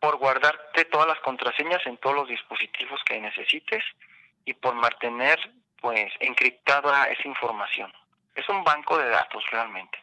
[0.00, 3.84] Por guardarte todas las contraseñas en todos los dispositivos que necesites
[4.44, 5.38] y por mantener
[5.82, 7.92] pues encriptada esa información.
[8.34, 9.98] Es un banco de datos realmente.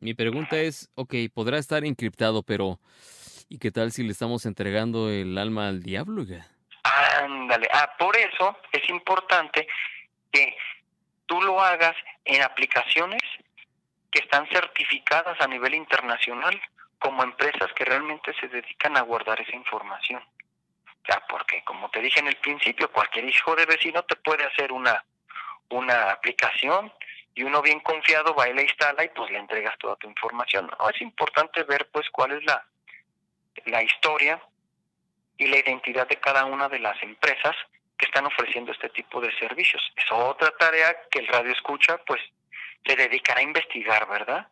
[0.00, 2.80] Mi pregunta es, ok, podrá estar encriptado, pero
[3.48, 6.24] ¿y qué tal si le estamos entregando el alma al diablo?
[6.82, 9.68] Ándale, ah, por eso es importante
[10.32, 10.56] que
[11.26, 13.22] tú lo hagas en aplicaciones
[14.10, 16.60] que están certificadas a nivel internacional
[16.98, 20.22] como empresas que realmente se dedican a guardar esa información.
[21.28, 25.04] Porque como te dije en el principio, cualquier hijo de vecino te puede hacer una,
[25.70, 26.92] una aplicación
[27.34, 30.70] y uno bien confiado va y la instala y pues le entregas toda tu información.
[30.78, 32.64] No, es importante ver pues cuál es la,
[33.66, 34.40] la historia
[35.36, 37.54] y la identidad de cada una de las empresas
[37.98, 39.82] que están ofreciendo este tipo de servicios.
[39.96, 42.20] Es otra tarea que el radio escucha pues
[42.84, 44.48] se dedicará a investigar, ¿verdad?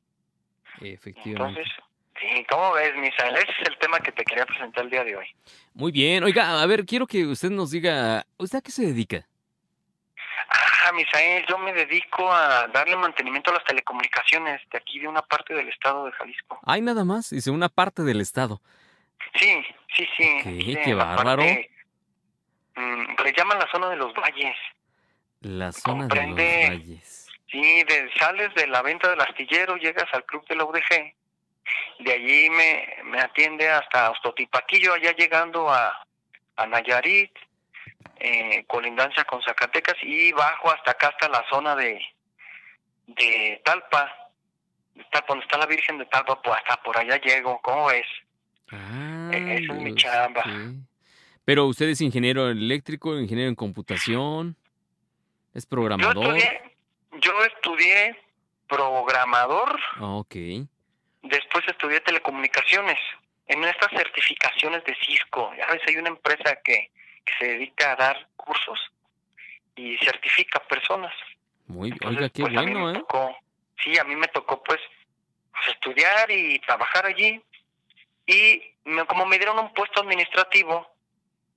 [0.81, 1.61] Efectivamente.
[1.61, 1.85] Entonces,
[2.21, 3.37] sí, ¿cómo ves, Misael?
[3.37, 5.27] Ese es el tema que te quería presentar el día de hoy.
[5.75, 6.25] Muy bien.
[6.25, 9.27] Oiga, a ver, quiero que usted nos diga, ¿usted a qué se dedica?
[10.49, 15.23] Ah, Misael, yo me dedico a darle mantenimiento a las telecomunicaciones de aquí, de una
[15.23, 16.61] parte del estado de Jalisco.
[16.65, 18.61] Hay nada más, dice, una parte del estado.
[19.35, 19.65] Sí,
[19.97, 20.39] sí, sí.
[20.43, 20.83] ¿Qué?
[20.85, 21.43] qué bárbaro.
[22.77, 24.57] Mm, le llaman la zona de los valles.
[25.41, 27.29] La zona de los valles.
[27.51, 31.15] Sí, de, sales de la venta del astillero, llegas al club de la UDG,
[31.99, 36.07] de allí me, me atiende hasta Ostotipaquillo, allá llegando a,
[36.57, 37.33] a Nayarit,
[38.21, 42.01] eh, colindancia con Zacatecas, y bajo hasta acá, hasta la zona de,
[43.07, 44.13] de Talpa,
[45.11, 48.07] Talpa, donde está la Virgen de Talpa, pues hasta por allá llego, ¿cómo ves?
[48.71, 50.45] Ah, e, es mi chamba.
[51.45, 54.57] Pero usted es ingeniero eléctrico, ingeniero en computación,
[55.53, 56.39] es programador.
[57.21, 58.17] Yo estudié
[58.67, 59.79] programador.
[59.97, 60.35] Ah, ok.
[61.25, 62.99] Después estudié telecomunicaciones.
[63.47, 66.91] En estas certificaciones de Cisco, ya ves, hay una empresa que,
[67.39, 68.79] se dedica a dar cursos
[69.75, 71.13] y certifica personas.
[71.67, 73.03] Muy bien, oiga, qué pues, bueno, ¿eh?
[73.83, 74.79] sí, a mí me tocó pues,
[75.51, 77.43] pues, estudiar y trabajar allí.
[78.27, 78.61] Y
[79.07, 80.87] como me dieron un puesto administrativo,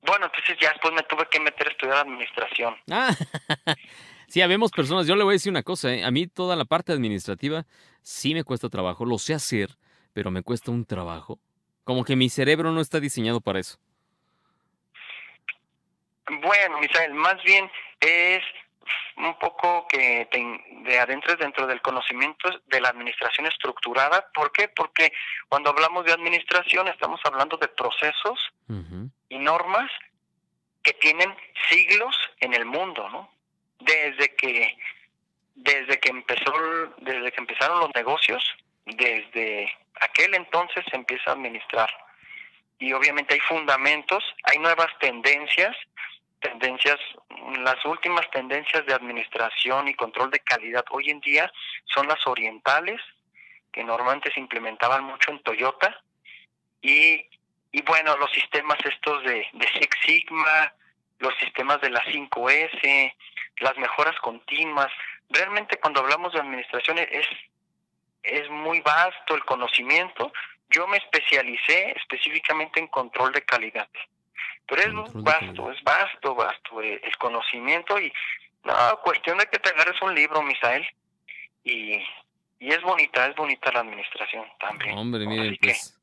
[0.01, 2.77] bueno, entonces ya después me tuve que meter a estudiar administración.
[2.89, 3.13] Ah,
[4.27, 6.03] Sí, habemos personas, yo le voy a decir una cosa, ¿eh?
[6.03, 7.65] a mí toda la parte administrativa
[8.07, 9.77] sí me cuesta trabajo, lo sé hacer,
[10.13, 11.39] pero me cuesta un trabajo.
[11.83, 13.77] Como que mi cerebro no está diseñado para eso.
[16.41, 18.41] Bueno, Misael, más bien es
[19.17, 20.39] un poco que te
[20.89, 24.29] de adentres dentro del conocimiento de la administración estructurada.
[24.33, 24.69] ¿Por qué?
[24.69, 25.11] Porque
[25.49, 28.39] cuando hablamos de administración estamos hablando de procesos
[29.27, 29.91] y normas
[30.81, 31.35] que tienen
[31.69, 33.29] siglos en el mundo, ¿no?
[33.79, 34.77] desde que
[35.57, 36.53] desde que empezó,
[36.97, 38.43] desde que empezaron los negocios,
[38.85, 41.89] desde aquel entonces se empieza a administrar.
[42.79, 45.75] Y obviamente hay fundamentos, hay nuevas tendencias,
[46.39, 46.99] tendencias,
[47.59, 51.51] las últimas tendencias de administración y control de calidad hoy en día
[51.85, 53.01] son las orientales,
[53.71, 55.99] que normalmente se implementaban mucho en Toyota,
[56.81, 57.25] y,
[57.71, 60.71] y bueno, los sistemas estos de, de Six Sigma,
[61.19, 63.13] los sistemas de la 5S,
[63.59, 64.91] las mejoras continuas.
[65.29, 67.27] Realmente cuando hablamos de administración es,
[68.23, 70.31] es muy vasto el conocimiento.
[70.69, 73.87] Yo me especialicé específicamente en control de calidad.
[74.67, 78.11] Pero es vasto, es vasto, vasto el, conocimiento y
[78.65, 80.85] no, cuestión de que te agarres un libro, Misael,
[81.63, 82.03] y,
[82.59, 84.97] y es bonita, es bonita la administración también.
[84.97, 85.96] Hombre, mire, pues,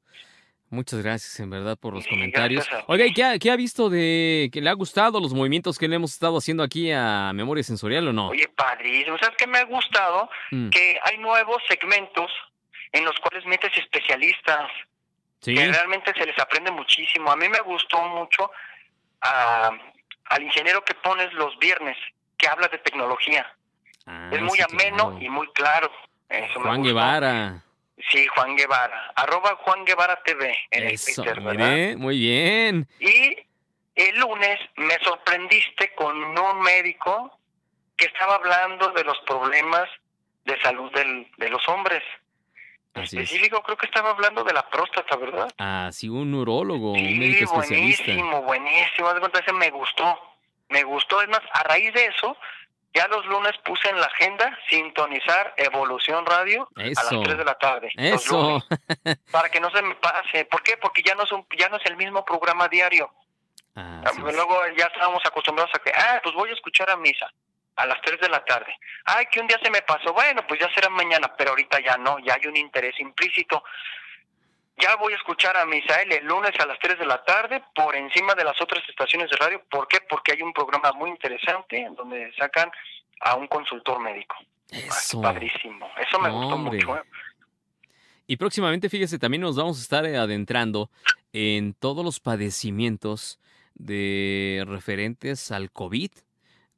[0.75, 2.69] Muchas gracias, en verdad, por los comentarios.
[2.89, 5.87] Oiga, ¿y qué ha, qué ha, visto de que le ha gustado los movimientos que
[5.87, 8.29] le hemos estado haciendo aquí a Memoria Sensorial o no?
[8.29, 9.17] Oye, padrísimo.
[9.19, 10.29] ¿Sabes qué me ha gustado?
[10.51, 10.71] Mm.
[10.71, 12.31] Que hay nuevos segmentos
[12.93, 14.71] en los cuales metes especialistas.
[15.41, 15.55] ¿Sí?
[15.55, 17.31] Que realmente se les aprende muchísimo.
[17.31, 18.51] A mí me gustó mucho
[19.21, 21.97] al ingeniero que pones los viernes,
[22.37, 23.47] que habla de tecnología.
[24.07, 25.91] Ah, es muy ameno y muy claro.
[26.29, 27.64] Eso Juan Guevara.
[28.11, 31.97] Sí, Juan Guevara, arroba Juan Guevara TV en Eso, Twitter, ¿verdad?
[31.97, 32.89] muy bien.
[32.99, 33.37] Y
[33.95, 37.39] el lunes me sorprendiste con un médico
[37.97, 39.89] que estaba hablando de los problemas
[40.45, 42.03] de salud del, de los hombres.
[42.95, 45.51] Así Específico, creo que estaba hablando de la próstata, ¿verdad?
[45.59, 48.05] Ah, sí, un neurólogo, un médico especialista.
[48.05, 49.09] buenísimo, buenísimo.
[49.59, 50.19] Me gustó,
[50.69, 51.23] me gustó.
[51.23, 52.37] Es más, a raíz de eso,
[52.95, 57.55] ya los lunes puse en la agenda sintonizar Evolución Radio a las 3 de la
[57.57, 57.91] tarde.
[57.97, 58.65] Eso.
[59.33, 60.45] para que no se me pase.
[60.45, 60.77] ¿Por qué?
[60.77, 63.13] Porque ya no es, un, ya no es el mismo programa diario.
[63.75, 67.29] Ah, Luego ya estábamos acostumbrados a que, ah, pues voy a escuchar a misa
[67.77, 68.73] a las 3 de la tarde.
[69.05, 70.13] Ay, que un día se me pasó.
[70.13, 73.65] Bueno, pues ya será mañana, pero ahorita ya no, ya hay un interés implícito.
[74.77, 77.95] Ya voy a escuchar a Misael el lunes a las 3 de la tarde por
[77.95, 79.63] encima de las otras estaciones de radio.
[79.71, 80.01] ¿Por qué?
[80.09, 82.71] Porque hay un programa muy interesante donde sacan
[83.21, 84.37] a un consultor médico.
[84.71, 85.21] Eso.
[85.21, 85.89] padrísimo.
[85.99, 86.97] Eso me gustó mucho.
[86.97, 87.03] ¿eh?
[88.27, 90.91] Y próximamente, fíjese, también nos vamos a estar adentrando
[91.33, 93.39] en todos los padecimientos
[93.75, 96.11] de referentes al COVID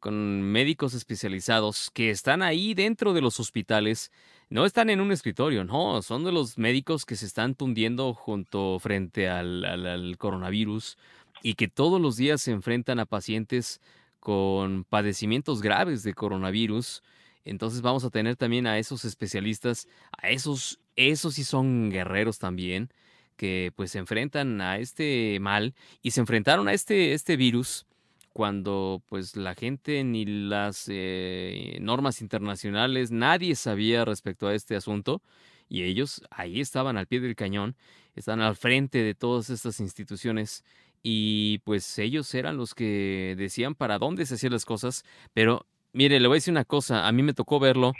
[0.01, 4.13] con médicos especializados que están ahí dentro de los hospitales
[4.49, 8.79] no están en un escritorio, no, son de los médicos que se están tundiendo junto
[8.79, 10.99] frente al, coronavirus
[11.43, 13.81] y que todos los días se enfrentan a pacientes
[14.21, 17.03] con padecimientos graves de coronavirus.
[17.45, 22.91] Entonces vamos a tener también a esos especialistas, a esos, esos sí son guerreros también,
[23.37, 27.87] que pues se enfrentan a este mal y se enfrentaron a este, este virus
[28.37, 35.22] cuando pues la gente ni las eh, normas internacionales, nadie sabía respecto a este asunto
[35.70, 37.77] y ellos ahí estaban al pie del cañón,
[38.14, 40.64] están al frente de todas estas instituciones
[41.03, 46.20] y pues ellos eran los que decían para dónde se hacían las cosas, pero mire,
[46.20, 47.94] le voy a decir una cosa, a mí me tocó verlo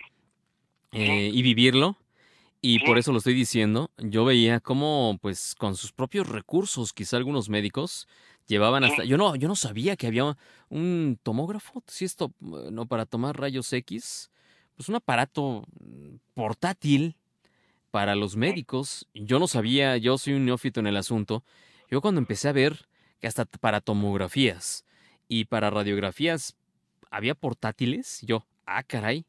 [0.93, 1.97] eh, y vivirlo.
[2.67, 7.17] Y por eso lo estoy diciendo, yo veía cómo, pues, con sus propios recursos, quizá
[7.17, 8.09] algunos médicos,
[8.47, 9.05] Llevaban hasta.
[9.05, 10.37] Yo no, yo no sabía que había
[10.69, 14.31] un tomógrafo, si esto, no, para tomar rayos X.
[14.77, 17.17] Pues un aparato mm, portátil
[17.91, 19.09] para los médicos.
[19.15, 21.43] Yo no sabía, yo soy un neófito en el asunto.
[21.91, 22.89] Yo cuando empecé a ver
[23.21, 24.85] que hasta para tomografías
[25.29, 26.57] y para radiografías
[27.11, 29.25] había portátiles, yo, ah, caray,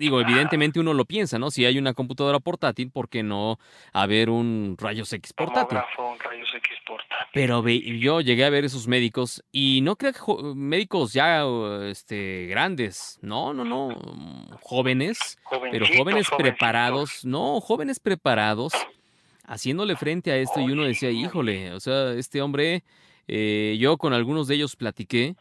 [0.00, 1.50] Digo, evidentemente uno lo piensa, ¿no?
[1.50, 3.58] Si hay una computadora portátil, ¿por qué no
[3.92, 5.76] haber un rayos X portátil?
[6.24, 7.28] rayos X portátil.
[7.34, 11.44] Pero yo llegué a ver esos médicos y no creo que médicos ya
[11.84, 13.90] este, grandes, no, no, no,
[14.62, 15.38] jóvenes,
[15.70, 18.72] pero jóvenes preparados, no, jóvenes preparados,
[19.44, 22.84] haciéndole frente a esto y uno decía, híjole, o sea, este hombre,
[23.28, 25.36] eh, yo con algunos de ellos platiqué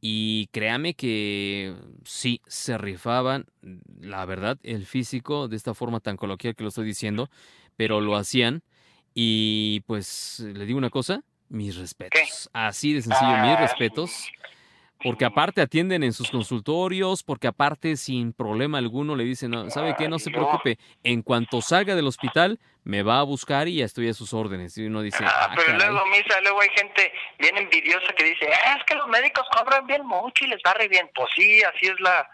[0.00, 3.46] y créame que sí, se rifaban,
[4.00, 7.30] la verdad, el físico, de esta forma tan coloquial que lo estoy diciendo,
[7.76, 8.62] pero lo hacían.
[9.14, 12.50] Y pues le digo una cosa, mis respetos.
[12.52, 14.30] Así de sencillo, mis ah, respetos.
[15.02, 19.94] Porque aparte atienden en sus consultorios, porque aparte sin problema alguno le dicen, no, ¿sabe
[19.96, 20.08] qué?
[20.08, 24.08] No se preocupe, en cuanto salga del hospital me va a buscar y ya estoy
[24.08, 24.78] a sus órdenes.
[24.78, 28.48] Y uno dice, ah, ah pero luego, Misa, luego hay gente bien envidiosa que dice,
[28.64, 31.10] ah, es que los médicos cobran bien mucho y les va re bien.
[31.12, 32.30] Pues sí, así es la,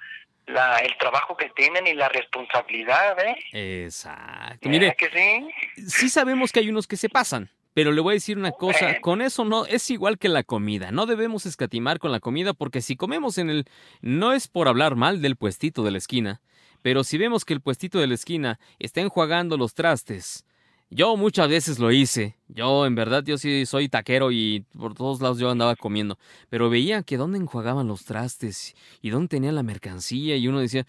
[0.46, 3.84] la, el trabajo que tienen y la responsabilidad, ¿eh?
[3.84, 4.68] Exacto.
[4.68, 5.86] Mire, que sí?
[5.88, 9.00] sí sabemos que hay unos que se pasan, Pero le voy a decir una cosa,
[9.00, 12.82] con eso no es igual que la comida, no debemos escatimar con la comida porque
[12.82, 13.64] si comemos en el
[14.02, 16.42] no es por hablar mal del puestito de la esquina,
[16.82, 20.44] pero si vemos que el puestito de la esquina está enjuagando los trastes,
[20.90, 25.22] yo muchas veces lo hice, yo en verdad yo sí soy taquero y por todos
[25.22, 26.18] lados yo andaba comiendo,
[26.50, 30.86] pero veía que dónde enjuagaban los trastes y dónde tenía la mercancía y uno decía,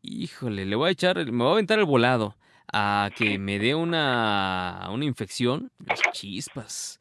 [0.00, 2.34] híjole, le voy a echar, me voy a aventar el volado
[2.72, 7.00] a que me dé una, una infección, las chispas.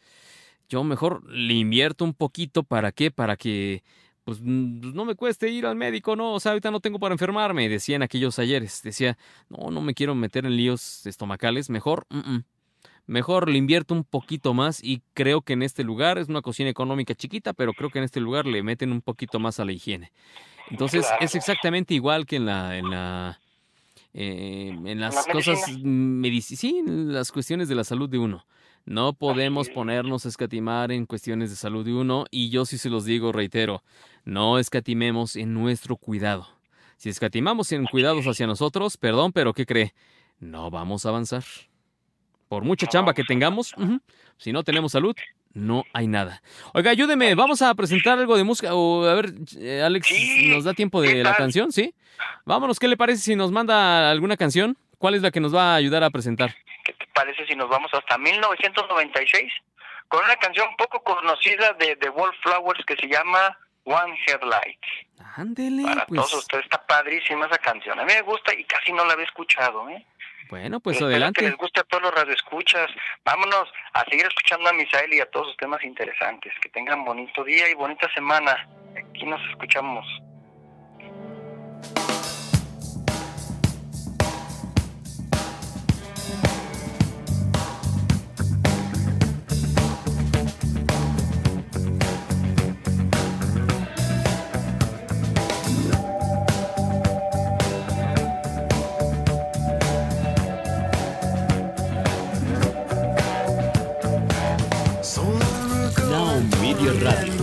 [0.67, 3.11] Yo mejor le invierto un poquito, ¿para qué?
[3.11, 3.83] Para que
[4.25, 7.69] pues no me cueste ir al médico, no, o sea, ahorita no tengo para enfermarme,
[7.69, 8.81] decían aquellos ayeres.
[8.81, 9.17] Decía,
[9.49, 12.07] no, no me quiero meter en líos estomacales, mejor,
[13.05, 16.71] mejor le invierto un poquito más y creo que en este lugar es una cocina
[16.71, 19.73] económica chiquita, pero creo que en este lugar le meten un poquito más a la
[19.73, 20.11] higiene.
[20.71, 23.39] Entonces es exactamente igual que en la, en la
[24.15, 28.47] eh, en las cosas, sí, en las cuestiones de la salud de uno.
[28.85, 32.91] No podemos ponernos a escatimar en cuestiones de salud de uno y yo sí se
[32.91, 33.83] los digo, reitero,
[34.25, 36.47] no escatimemos en nuestro cuidado.
[36.97, 39.95] Si escatimamos en cuidados hacia nosotros, perdón, pero ¿qué cree?
[40.39, 41.43] No vamos a avanzar.
[42.47, 43.73] Por mucha chamba que tengamos,
[44.37, 45.15] si no tenemos salud,
[45.53, 46.43] no hay nada.
[46.73, 48.75] Oiga, ayúdeme, vamos a presentar algo de música.
[48.75, 50.07] O, a ver, eh, Alex,
[50.49, 51.71] ¿nos da tiempo de la canción?
[51.71, 51.95] ¿Sí?
[52.45, 54.77] Vámonos, ¿qué le parece si nos manda alguna canción?
[54.99, 56.55] ¿Cuál es la que nos va a ayudar a presentar?
[57.15, 59.51] ¿Qué te parece si nos vamos hasta 1996
[60.09, 64.79] con una canción poco conocida de The Wallflowers que se llama One Headlight?
[65.37, 66.21] Ándele, Para pues.
[66.21, 67.99] todos ustedes está padrísima esa canción.
[67.99, 70.05] A mí me gusta y casi no la había escuchado, ¿eh?
[70.49, 71.41] Bueno, pues Espero adelante.
[71.41, 72.91] Que les guste a todos los radioescuchas.
[73.23, 76.53] Vámonos a seguir escuchando a Misael y a todos sus temas interesantes.
[76.61, 78.67] Que tengan bonito día y bonita semana.
[78.95, 80.05] Aquí nos escuchamos.
[106.85, 107.33] Now Media Radio.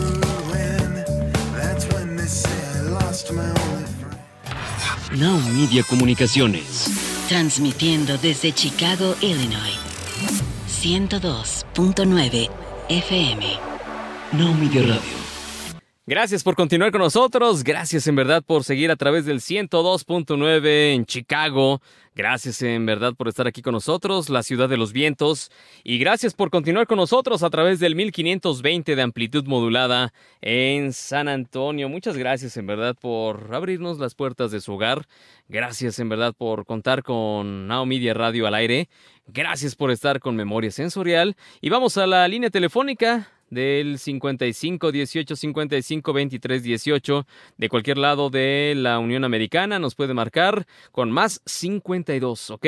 [5.17, 6.89] Now Media Comunicaciones.
[7.29, 9.79] Transmitiendo desde Chicago, Illinois.
[10.69, 12.51] 102.9
[12.89, 13.45] FM.
[14.33, 15.22] Now Media Radio.
[16.05, 17.63] Gracias por continuar con nosotros.
[17.63, 21.81] Gracias en verdad por seguir a través del 102.9 en Chicago.
[22.17, 25.53] Gracias en verdad por estar aquí con nosotros, la ciudad de los vientos.
[25.85, 31.29] Y gracias por continuar con nosotros a través del 1520 de amplitud modulada en San
[31.29, 31.89] Antonio.
[31.89, 35.07] Muchas gracias en verdad por abrirnos las puertas de su hogar.
[35.49, 38.89] Gracias en verdad por contar con Now Media Radio al aire.
[39.29, 41.37] Gracias por estar con Memoria Sensorial.
[41.61, 47.27] Y vamos a la línea telefónica del 55 18 55 23 18
[47.59, 52.67] de cualquier lado de la Unión Americana nos puede marcar con más 52, ¿ok?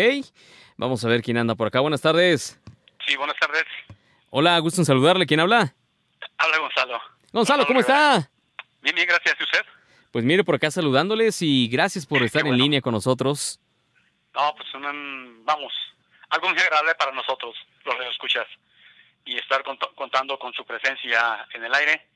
[0.77, 1.81] Vamos a ver quién anda por acá.
[1.81, 2.61] Buenas tardes.
[3.07, 3.65] Sí, buenas tardes.
[4.29, 5.25] Hola, gusto en saludarle.
[5.27, 5.75] ¿Quién habla?
[6.37, 7.01] Habla Gonzalo.
[7.33, 8.31] Gonzalo, ¿cómo está?
[8.83, 9.37] Bien, bien, gracias.
[9.41, 9.61] ¿Y usted?
[10.11, 13.59] Pues mire por acá saludándoles y gracias por estar en línea con nosotros.
[14.35, 15.73] No, pues un- vamos,
[16.29, 17.55] algo muy agradable para nosotros,
[17.87, 18.47] los que escuchas,
[19.25, 22.07] y estar cont- contando con su presencia en el aire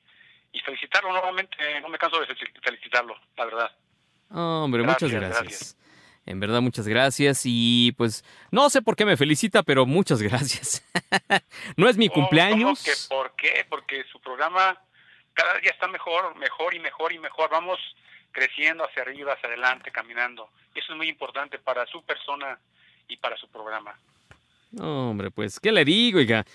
[0.51, 1.57] y felicitarlo nuevamente.
[1.81, 3.71] No me canso de fel- felicitarlo, la verdad.
[4.31, 5.75] Hombre, muchas Gracias.
[6.25, 7.41] En verdad, muchas gracias.
[7.45, 10.85] Y pues, no sé por qué me felicita, pero muchas gracias.
[11.75, 12.83] no es mi Oh, ¿cómo cumpleaños.
[12.83, 13.65] que ¿Por qué?
[13.67, 14.77] Porque su programa
[15.33, 17.49] cada día está mejor, mejor y mejor y mejor.
[17.49, 17.79] Vamos
[18.31, 20.49] creciendo hacia arriba, hacia adelante, caminando.
[20.75, 22.59] Eso es muy importante para su persona
[23.07, 23.97] y para su programa.
[24.71, 26.45] No, hombre, pues, ¿qué le digo, oiga?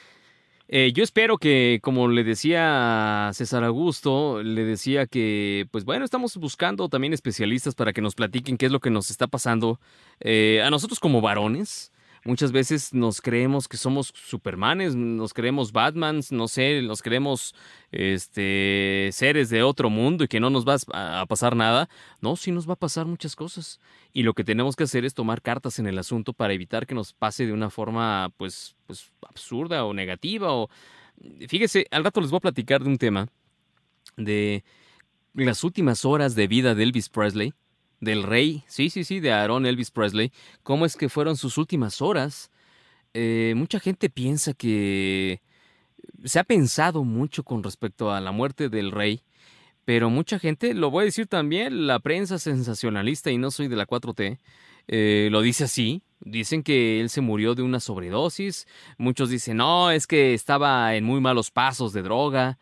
[0.77, 6.37] Eh, yo espero que, como le decía César Augusto, le decía que, pues bueno, estamos
[6.37, 9.79] buscando también especialistas para que nos platiquen qué es lo que nos está pasando
[10.18, 11.93] eh, a nosotros como varones.
[12.27, 17.55] Muchas veces nos creemos que somos Supermanes, nos creemos Batmans, no sé, nos creemos
[17.93, 21.91] este, seres de otro mundo y que no nos va a pasar nada.
[22.22, 23.79] No, sí nos va a pasar muchas cosas.
[24.14, 26.95] Y lo que tenemos que hacer es tomar cartas en el asunto para evitar que
[26.95, 30.55] nos pase de una forma, pues, pues absurda o negativa.
[30.55, 30.70] O
[31.47, 33.29] fíjese, al rato les voy a platicar de un tema
[34.16, 34.64] de
[35.35, 37.53] las últimas horas de vida de Elvis Presley,
[38.05, 40.33] del rey, sí, sí, sí, de Aaron Elvis Presley.
[40.63, 42.51] Cómo es que fueron sus últimas horas.
[43.15, 45.41] Eh, mucha gente piensa que
[46.25, 49.23] se ha pensado mucho con respecto a la muerte del rey.
[49.85, 53.77] Pero mucha gente, lo voy a decir también, la prensa sensacionalista, y no soy de
[53.77, 54.39] la 4T,
[54.89, 56.03] eh, lo dice así.
[56.21, 58.67] Dicen que él se murió de una sobredosis.
[58.97, 62.59] Muchos dicen, no, es que estaba en muy malos pasos de droga.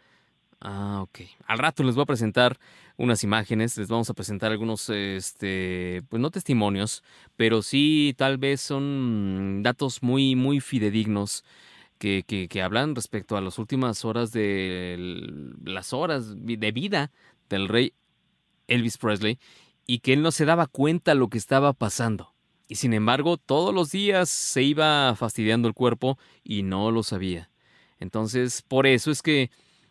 [0.61, 1.21] Ah, ok.
[1.47, 2.59] Al rato les voy a presentar
[2.97, 7.03] unas imágenes, les vamos a presentar algunos, este, pues no testimonios,
[7.37, 11.45] pero sí tal vez son datos muy, muy fidedignos
[11.99, 14.97] que, que, hablan respecto a las últimas horas de
[15.65, 17.13] las horas de vida
[17.49, 17.93] del rey
[18.67, 19.39] Elvis Presley
[19.87, 22.35] y que él no se daba cuenta lo que estaba pasando.
[22.69, 27.51] Y sin embargo, todos los días se iba fastidiando el cuerpo y no lo sabía.
[27.99, 29.51] Entonces, por eso es que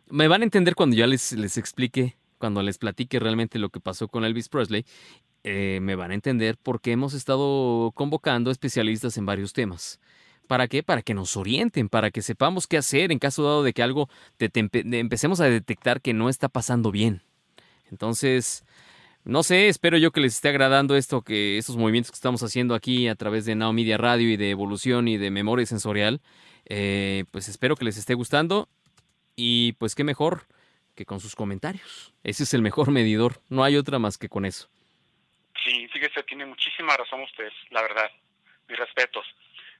[0.09, 3.79] me van a entender cuando ya les, les explique, cuando les platique realmente lo que
[3.79, 4.83] pasó con Elvis Presley.
[5.43, 9.99] Eh, me van a entender por qué hemos estado convocando especialistas en varios temas.
[10.47, 10.81] ¿Para qué?
[10.81, 14.09] Para que nos orienten, para que sepamos qué hacer en caso dado de que algo
[14.37, 17.21] te, empecemos a detectar que no está pasando bien.
[17.91, 18.65] Entonces,
[19.23, 22.73] no sé, espero yo que les esté agradando esto, que estos movimientos que estamos haciendo
[22.73, 26.21] aquí a través de Now Media Radio y de Evolución y de Memoria Sensorial.
[26.65, 28.67] Eh, pues espero que les esté gustando
[29.35, 30.47] y pues qué mejor
[30.95, 32.13] que con sus comentarios.
[32.23, 34.69] Ese es el mejor medidor, no hay otra más que con eso.
[35.63, 38.09] Sí, fíjese, tiene muchísima razón usted, la verdad.
[38.67, 39.25] Mis respetos.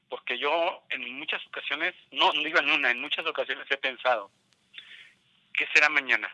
[0.10, 4.30] Porque yo en muchas ocasiones, no, no digo en una, en muchas ocasiones he pensado,
[5.54, 6.30] ¿qué será mañana?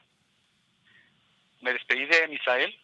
[1.61, 2.77] Me despedí de Misael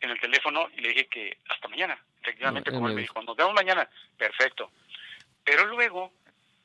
[0.00, 1.98] en el teléfono y le dije que hasta mañana.
[2.22, 3.88] Efectivamente, como él me dijo, nos vemos mañana.
[4.16, 4.70] Perfecto.
[5.44, 6.12] Pero luego,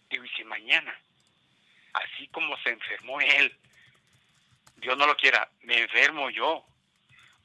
[0.09, 0.93] digo, ¿y si mañana?
[1.93, 3.55] así como se enfermó él,
[4.83, 6.65] Dios no lo quiera, me enfermo yo,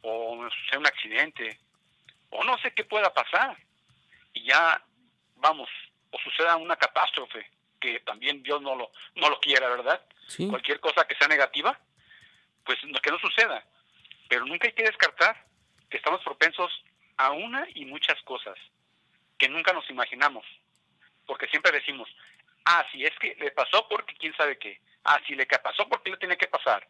[0.03, 1.59] o sea un accidente,
[2.31, 3.57] o no sé qué pueda pasar,
[4.35, 4.83] y ya,
[5.37, 5.69] vamos,
[6.11, 10.05] o suceda una catástrofe, que también Dios no lo, no lo quiera, ¿verdad?
[10.51, 11.79] Cualquier cosa que sea negativa,
[12.65, 13.65] pues que no suceda.
[14.29, 15.47] Pero nunca hay que descartar
[15.89, 16.85] que estamos propensos
[17.17, 18.59] a una y muchas cosas
[19.39, 20.45] que nunca nos imaginamos.
[21.25, 22.09] Porque siempre decimos,
[22.71, 24.79] Ah, sí, es que le pasó porque quién sabe qué.
[25.05, 26.87] Ah, sí, le pasó porque le tiene que pasar.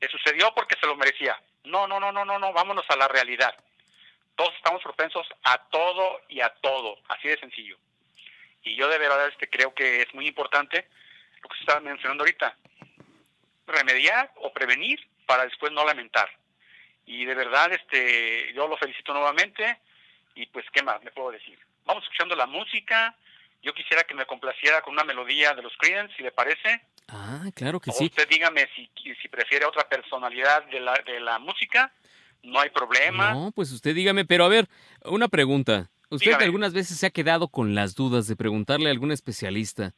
[0.00, 1.40] Le sucedió porque se lo merecía.
[1.64, 3.54] No, no, no, no, no, no, vámonos a la realidad.
[4.36, 7.78] Todos estamos propensos a todo y a todo, así de sencillo.
[8.62, 10.88] Y yo de verdad este, creo que es muy importante
[11.42, 12.56] lo que se estaba mencionando ahorita.
[13.66, 16.30] Remediar o prevenir para después no lamentar.
[17.06, 19.78] Y de verdad este yo lo felicito nuevamente
[20.34, 21.58] y pues qué más le puedo decir.
[21.84, 23.14] Vamos escuchando la música,
[23.62, 26.82] yo quisiera que me complaciera con una melodía de los Creedence, si le parece.
[27.08, 28.06] Ah, claro que o sí.
[28.06, 28.88] Usted dígame si,
[29.20, 31.92] si prefiere otra personalidad de la, de la música,
[32.42, 33.32] no hay problema.
[33.34, 34.68] No, pues usted dígame, pero a ver,
[35.04, 35.90] una pregunta.
[36.10, 39.94] ¿Usted algunas veces se ha quedado con las dudas de preguntarle a algún especialista?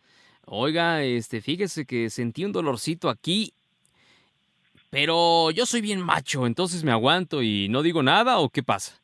[0.47, 3.53] Oiga, este, fíjese que sentí un dolorcito aquí,
[4.91, 8.99] pero yo soy bien macho, entonces me aguanto y no digo nada o qué pasa?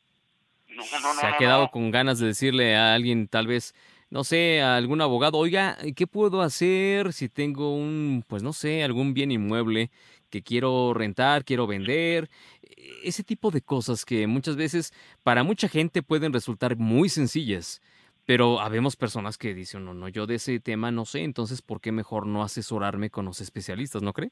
[0.68, 1.20] No, no, no.
[1.20, 3.74] ¿Se ha quedado con ganas de decirle a alguien tal vez
[4.12, 9.14] no sé, algún abogado, oiga, ¿qué puedo hacer si tengo un, pues no sé, algún
[9.14, 9.90] bien inmueble
[10.28, 12.28] que quiero rentar, quiero vender?
[12.60, 14.92] E, ese tipo de cosas que muchas veces
[15.22, 17.80] para mucha gente pueden resultar muy sencillas,
[18.26, 21.80] pero habemos personas que dicen, no, no, yo de ese tema no sé, entonces, ¿por
[21.80, 24.30] qué mejor no asesorarme con los especialistas, no cree?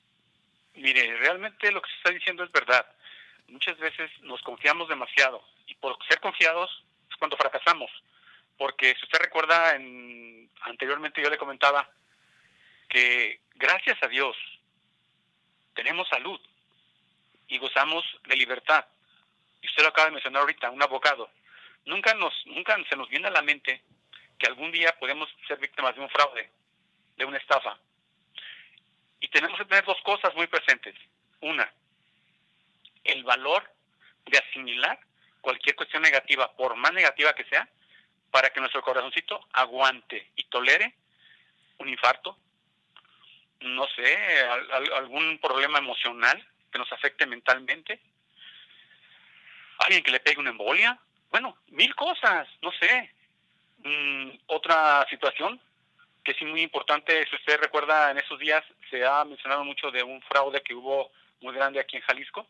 [0.74, 2.84] Mire, realmente lo que se está diciendo es verdad.
[3.48, 6.70] Muchas veces nos confiamos demasiado y por ser confiados
[7.08, 7.90] es cuando fracasamos
[8.60, 11.88] porque si usted recuerda, en, anteriormente yo le comentaba
[12.90, 14.36] que gracias a Dios
[15.72, 16.38] tenemos salud
[17.48, 18.84] y gozamos de libertad.
[19.62, 21.30] Y usted lo acaba de mencionar ahorita, un abogado.
[21.86, 23.80] Nunca, nos, nunca se nos viene a la mente
[24.38, 26.50] que algún día podemos ser víctimas de un fraude,
[27.16, 27.78] de una estafa.
[29.20, 30.94] Y tenemos que tener dos cosas muy presentes.
[31.40, 31.72] Una,
[33.04, 33.64] el valor
[34.26, 35.00] de asimilar
[35.40, 37.66] cualquier cuestión negativa, por más negativa que sea,
[38.30, 40.94] para que nuestro corazoncito aguante y tolere
[41.78, 42.36] un infarto,
[43.60, 44.40] no sé,
[44.94, 48.00] algún problema emocional que nos afecte mentalmente,
[49.78, 50.98] alguien que le pegue una embolia,
[51.30, 53.12] bueno, mil cosas, no sé.
[53.82, 55.60] Mm, otra situación
[56.22, 60.02] que es muy importante, si usted recuerda, en esos días se ha mencionado mucho de
[60.02, 61.10] un fraude que hubo
[61.40, 62.46] muy grande aquí en Jalisco,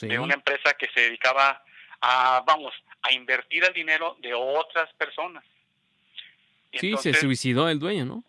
[0.00, 1.62] de una empresa que se dedicaba
[2.00, 5.44] a, vamos, a invertir el dinero de otras personas.
[6.72, 8.24] sí, se suicidó el dueño, ¿no?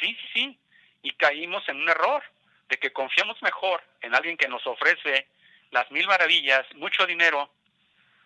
[0.00, 0.58] Sí, sí, sí.
[1.02, 2.22] Y caímos en un error
[2.68, 5.28] de que confiamos mejor en alguien que nos ofrece
[5.70, 7.50] las mil maravillas, mucho dinero,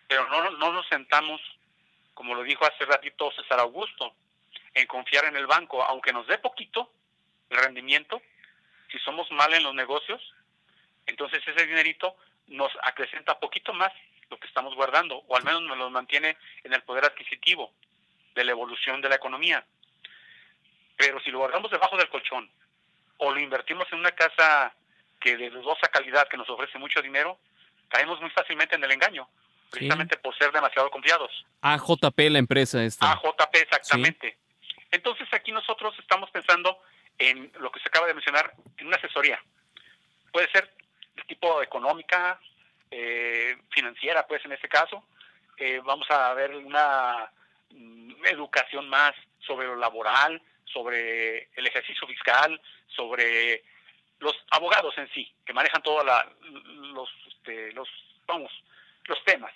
[0.07, 1.41] pero no, no nos sentamos,
[2.13, 4.13] como lo dijo hace ratito César Augusto,
[4.73, 6.91] en confiar en el banco, aunque nos dé poquito
[7.49, 8.21] el rendimiento,
[8.91, 10.21] si somos mal en los negocios,
[11.05, 12.15] entonces ese dinerito
[12.47, 13.91] nos acrecenta poquito más
[14.31, 17.73] lo que estamos guardando, o al menos nos lo mantiene en el poder adquisitivo
[18.33, 19.63] de la evolución de la economía.
[20.95, 22.49] Pero si lo guardamos debajo del colchón
[23.17, 24.73] o lo invertimos en una casa
[25.19, 27.37] que de dudosa calidad, que nos ofrece mucho dinero,
[27.89, 29.29] caemos muy fácilmente en el engaño,
[29.69, 31.45] precisamente por ser demasiado confiados.
[31.61, 33.11] AJP, la empresa esta.
[33.11, 34.37] AJP, exactamente.
[34.89, 36.81] Entonces aquí nosotros estamos pensando
[37.17, 39.39] en lo que se acaba de mencionar, en una asesoría.
[40.31, 40.73] Puede ser
[41.15, 42.39] de tipo económica,
[42.91, 45.03] eh, financiera, pues en este caso.
[45.57, 47.31] Eh, vamos a ver una
[47.69, 53.63] mm, educación más sobre lo laboral, sobre el ejercicio fiscal, sobre
[54.19, 56.05] los abogados en sí, que manejan todos
[56.93, 57.89] los, este, los,
[58.27, 58.51] vamos,
[59.05, 59.53] los temas.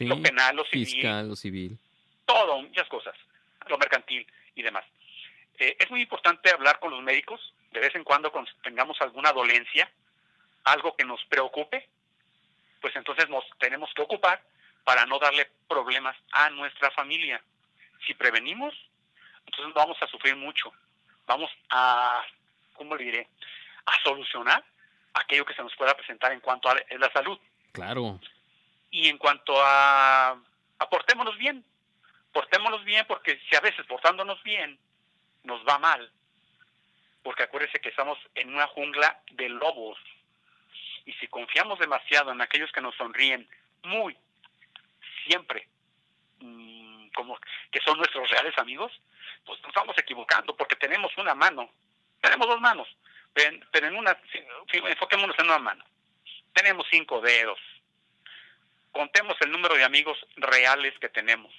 [0.00, 0.86] lo penal, lo civil.
[0.86, 1.78] Fiscal, lo civil.
[2.24, 3.14] Todo, muchas cosas.
[3.68, 4.84] Lo mercantil y demás.
[5.58, 9.32] Eh, es muy importante hablar con los médicos de vez en cuando cuando tengamos alguna
[9.32, 9.90] dolencia,
[10.64, 11.88] algo que nos preocupe,
[12.80, 14.42] pues entonces nos tenemos que ocupar
[14.84, 17.42] para no darle problemas a nuestra familia.
[18.06, 18.74] Si prevenimos,
[19.46, 20.72] entonces vamos a sufrir mucho.
[21.26, 22.22] Vamos a,
[22.74, 23.28] ¿cómo le diré?
[23.86, 24.64] A solucionar
[25.14, 27.38] aquello que se nos pueda presentar en cuanto a la salud.
[27.72, 28.20] Claro.
[28.90, 30.40] Y en cuanto a,
[30.78, 31.64] aportémonos bien,
[32.32, 34.78] portémonos bien porque si a veces portándonos bien
[35.44, 36.10] nos va mal,
[37.22, 39.98] porque acuérdese que estamos en una jungla de lobos
[41.08, 43.48] y si confiamos demasiado en aquellos que nos sonríen
[43.84, 44.14] muy,
[45.26, 45.66] siempre,
[46.40, 47.38] mm, como
[47.70, 48.92] que son nuestros reales amigos,
[49.46, 51.70] pues nos estamos equivocando porque tenemos una mano,
[52.20, 52.86] tenemos dos manos,
[53.32, 54.18] pero en una,
[54.70, 55.84] enfoquémonos en una mano.
[56.52, 57.58] Tenemos cinco dedos.
[58.92, 61.52] Contemos el número de amigos reales que tenemos.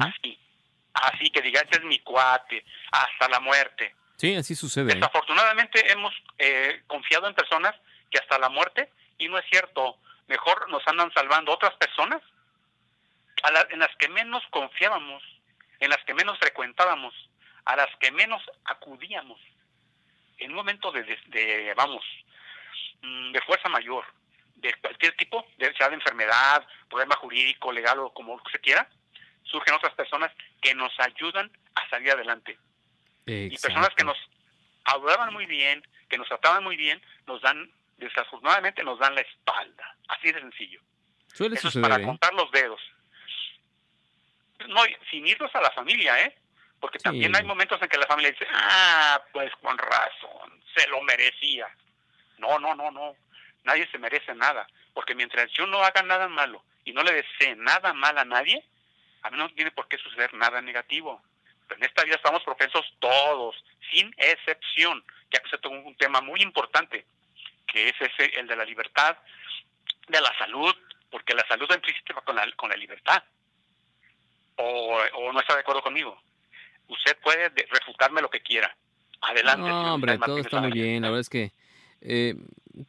[0.00, 0.38] Así.
[0.92, 3.94] Así que diga, este es mi cuate, hasta la muerte.
[4.16, 4.94] Sí, así sucede.
[4.94, 7.74] Desafortunadamente hemos eh, confiado en personas
[8.12, 9.96] que hasta la muerte, y no es cierto,
[10.28, 12.22] mejor nos andan salvando otras personas
[13.70, 15.22] en las que menos confiábamos,
[15.80, 17.12] en las que menos frecuentábamos,
[17.64, 19.40] a las que menos acudíamos.
[20.38, 22.04] En un momento de, vamos,
[23.02, 24.04] mm, de fuerza mayor,
[24.56, 28.88] de cualquier tipo, de, sea de enfermedad, problema jurídico, legal o como se quiera,
[29.42, 32.58] surgen otras personas que nos ayudan a salir adelante.
[33.26, 34.18] Y personas que nos
[34.84, 37.70] hablaban muy bien, que nos trataban muy bien, nos dan
[38.04, 39.96] desafortunadamente nos dan la espalda.
[40.08, 40.80] Así de sencillo.
[41.32, 42.04] Suele Eso es para ¿eh?
[42.04, 42.80] contar los dedos.
[44.68, 46.36] No, sin irnos a la familia, ¿eh?
[46.78, 51.00] Porque también hay momentos en que la familia dice, ah, pues con razón, se lo
[51.02, 51.68] merecía.
[52.38, 53.14] No, no, no, no.
[53.64, 54.66] Nadie se merece nada.
[54.92, 58.64] Porque mientras yo no haga nada malo y no le desee nada mal a nadie,
[59.22, 61.22] a mí no tiene por qué suceder nada negativo.
[61.68, 63.54] Pero en esta vida estamos propensos todos,
[63.90, 67.06] sin excepción, ya que se tocó un tema muy importante,
[67.72, 69.16] que es ese, el de la libertad,
[70.08, 70.74] de la salud,
[71.10, 73.22] porque la salud en principio va con la, con la libertad.
[74.56, 76.20] O, o no está de acuerdo conmigo.
[76.88, 78.74] Usted puede refutarme lo que quiera.
[79.22, 79.68] Adelante.
[79.68, 81.02] No, hombre, todo está muy bien.
[81.02, 81.52] La verdad es que
[82.00, 82.34] eh,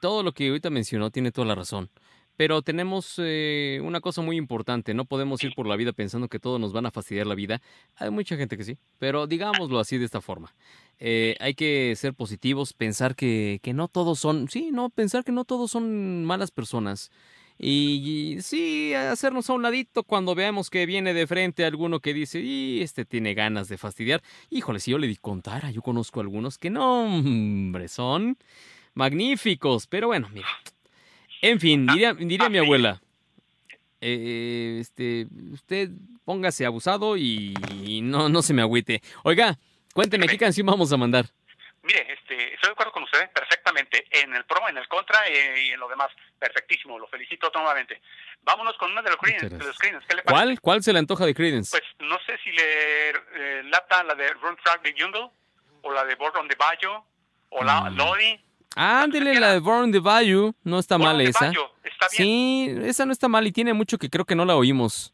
[0.01, 1.89] todo lo que ahorita mencionó tiene toda la razón.
[2.35, 6.39] Pero tenemos eh, una cosa muy importante, no podemos ir por la vida pensando que
[6.39, 7.61] todos nos van a fastidiar la vida.
[7.95, 10.53] Hay mucha gente que sí, pero digámoslo así de esta forma.
[10.99, 15.31] Eh, hay que ser positivos, pensar que, que, no todos son, sí, no, pensar que
[15.31, 17.11] no todos son malas personas.
[17.59, 22.39] Y, sí, hacernos a un ladito cuando veamos que viene de frente alguno que dice,
[22.39, 24.21] y este tiene ganas de fastidiar.
[24.49, 28.37] Híjole, si yo le di contara, yo conozco algunos que no, hombre, son
[28.95, 29.87] magníficos.
[29.87, 30.47] Pero bueno, mira,
[31.43, 33.01] en fin, ah, diría, mi abuela,
[33.99, 35.89] eh, este, usted
[36.23, 37.53] póngase abusado y,
[38.01, 39.01] no, no se me agüite.
[39.23, 39.57] Oiga,
[39.93, 41.25] cuénteme, ¿qué canción vamos a mandar?
[41.81, 44.05] Mire, este, estoy de acuerdo con usted perfectamente.
[44.09, 46.97] En el pro, en el contra eh, y en lo demás, perfectísimo.
[46.97, 48.01] Lo felicito nuevamente.
[48.41, 50.07] Vámonos con una de los Creedence.
[50.07, 50.61] ¿Qué le ¿Cuál?
[50.61, 51.77] ¿Cuál se le antoja de Creedence?
[51.77, 55.29] Pues no sé si le eh, lata la de Run Track the Jungle
[55.81, 57.03] o la de Born on the Bayou
[57.49, 57.97] o la mm.
[57.97, 58.41] Lodi
[58.75, 60.53] Ándele, la de Born the Bayou.
[60.63, 61.51] No está mal esa.
[62.09, 65.13] Sí, esa no está mal y tiene mucho que creo que no la oímos.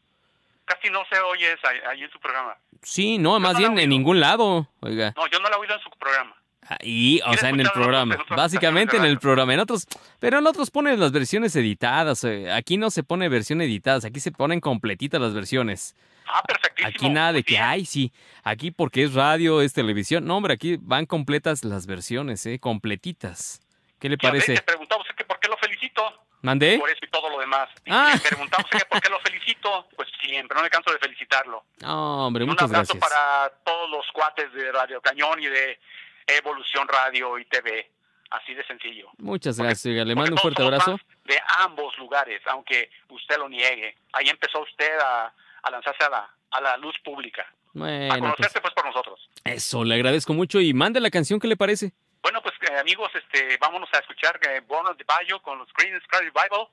[0.64, 2.56] Casi no se oye esa ahí en su programa.
[2.82, 4.68] Sí, no, más bien en ningún lado.
[4.80, 5.12] Oiga.
[5.16, 6.34] No, yo no la he oído en su programa.
[6.82, 8.16] Y, o sea, en el programa.
[8.28, 9.54] Básicamente en el programa.
[9.54, 9.88] En otros,
[10.20, 12.22] pero en otros ponen las versiones editadas.
[12.24, 15.96] Eh, aquí no se pone versión editadas, aquí se ponen completitas las versiones.
[16.32, 16.88] Ah, perfectísimo.
[16.88, 18.12] Aquí nada de que, ay, sí,
[18.44, 20.24] aquí porque es radio, es televisión.
[20.24, 22.58] No, hombre, aquí van completas las versiones, ¿eh?
[22.58, 23.60] Completitas.
[23.98, 24.54] ¿Qué le parece?
[24.54, 26.02] Le preguntamos que por qué lo felicito.
[26.42, 26.78] ¿Mandé?
[26.78, 27.68] Por eso y todo lo demás.
[27.84, 28.12] Y ah.
[28.14, 29.88] le preguntamos que por qué lo felicito.
[29.94, 31.64] Pues siempre, no me canso de felicitarlo.
[31.80, 32.96] No, hombre, muchas gracias.
[32.96, 35.78] Un abrazo para todos los cuates de Radio Cañón y de
[36.26, 37.90] Evolución Radio y TV.
[38.30, 39.10] Así de sencillo.
[39.18, 40.98] Muchas gracias, le mando un fuerte abrazo.
[41.24, 43.96] De ambos lugares, aunque usted lo niegue.
[44.12, 45.32] Ahí empezó usted a,
[45.68, 47.44] lanzarse a la, a la luz pública.
[47.72, 49.28] Bueno, a conocerse pues, por nosotros.
[49.44, 51.92] Eso, le agradezco mucho y mande la canción que le parece.
[52.22, 55.98] Bueno, pues eh, amigos, este, vámonos a escuchar eh, Born de Bayo con los Green
[56.02, 56.68] Sky Revival,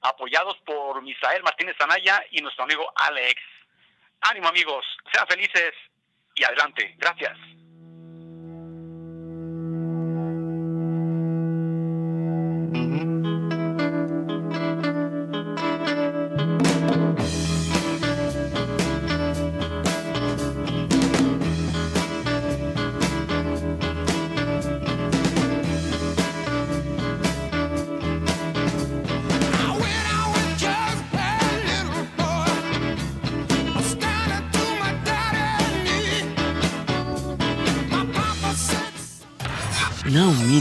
[0.00, 3.40] apoyados por Misael Martínez Anaya y nuestro amigo Alex.
[4.22, 5.72] Ánimo amigos, sean felices
[6.34, 6.94] y adelante.
[6.98, 7.36] Gracias.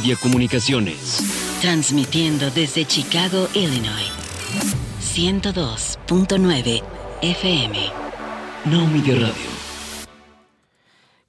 [0.10, 1.60] Media Comunicaciones.
[1.62, 4.10] Transmitiendo desde Chicago, Illinois.
[5.02, 6.82] 102.9
[7.22, 7.78] FM.
[8.66, 9.60] Now Media Radio.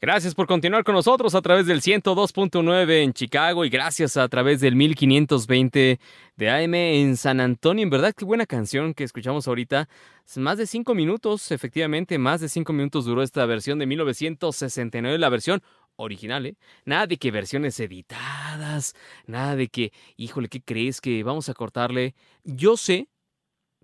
[0.01, 4.63] Gracias por continuar con nosotros a través del 102.9 en Chicago y gracias a través
[4.63, 6.01] del 1520
[6.37, 7.83] de AM en San Antonio.
[7.83, 9.91] En verdad, qué buena canción que escuchamos ahorita.
[10.37, 15.29] Más de cinco minutos, efectivamente, más de cinco minutos duró esta versión de 1969, la
[15.29, 15.61] versión
[16.01, 16.57] original, ¿eh?
[16.85, 18.95] Nada de que versiones editadas,
[19.27, 22.15] nada de que, híjole, ¿qué crees que vamos a cortarle?
[22.45, 23.09] Yo sé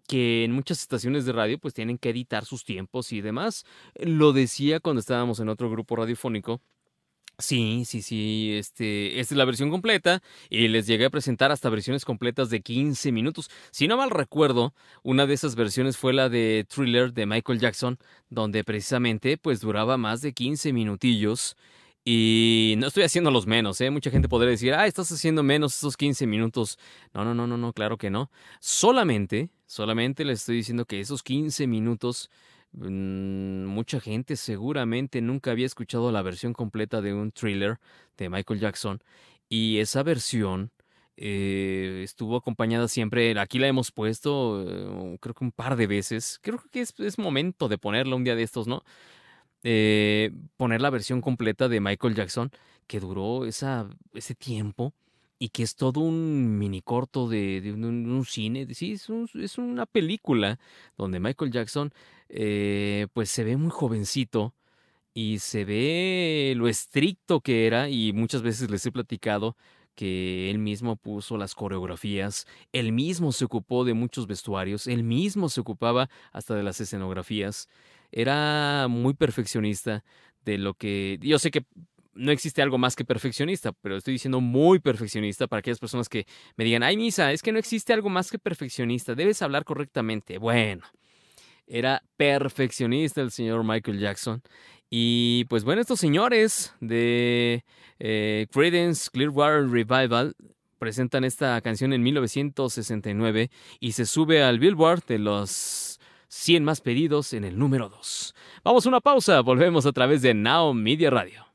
[0.07, 3.65] que en muchas estaciones de radio pues tienen que editar sus tiempos y demás.
[3.97, 6.61] Lo decía cuando estábamos en otro grupo radiofónico.
[7.39, 11.69] Sí, sí, sí, este, esta es la versión completa y les llegué a presentar hasta
[11.69, 13.51] versiones completas de 15 minutos.
[13.73, 17.99] Si no mal recuerdo, una de esas versiones fue la de Thriller de Michael Jackson,
[18.31, 21.59] donde precisamente pues duraba más de 15 minutillos
[22.09, 23.91] y no estoy haciendo los menos, ¿eh?
[23.91, 26.79] Mucha gente podría decir, ah, estás haciendo menos esos 15 minutos.
[27.13, 28.31] No, no, no, no, no, claro que no.
[28.61, 32.31] Solamente, solamente les estoy diciendo que esos 15 minutos,
[32.75, 37.81] mm, mucha gente seguramente nunca había escuchado la versión completa de un thriller
[38.17, 39.03] de Michael Jackson.
[39.49, 40.71] Y esa versión
[41.17, 46.39] eh, estuvo acompañada siempre, aquí la hemos puesto, eh, creo que un par de veces.
[46.41, 48.85] Creo que es, es momento de ponerla un día de estos, ¿no?
[49.69, 52.53] Eh, poner la versión completa de Michael Jackson,
[52.87, 54.95] que duró ese tiempo
[55.41, 58.73] y que es todo un mini corto de, un, cine.
[58.75, 60.61] Sí, es, una película
[60.97, 61.93] donde Michael Jackson
[62.29, 64.55] eh, pues se ve muy jovencito
[65.15, 69.57] y se ve lo estricto que era y muchas veces les he platicado
[69.97, 75.49] que él mismo puso las coreografías, él mismo se ocupó de muchos vestuarios, él mismo
[75.49, 77.69] se ocupaba hasta de las escenografías
[78.13, 80.05] era muy perfeccionista
[80.45, 81.19] de lo que...
[81.21, 81.65] Yo sé que
[82.15, 86.27] no existe algo más que perfeccionista, pero estoy diciendo muy perfeccionista para aquellas personas que
[86.57, 90.39] me digan, ay Misa, es que no existe algo más que perfeccionista, debes hablar correctamente.
[90.39, 90.85] Bueno,
[91.67, 94.43] era perfeccionista el señor Michael Jackson.
[94.89, 97.65] Y pues bueno, estos señores de
[97.99, 100.35] eh, Credence Clearwater Revival
[100.79, 103.51] presentan esta canción en 1969
[103.81, 105.86] y se sube al Billboard de los
[106.29, 108.35] 100 más pedidos en el número 2.
[108.65, 111.47] Vamos a una pausa, volvemos a través de Now Media Radio.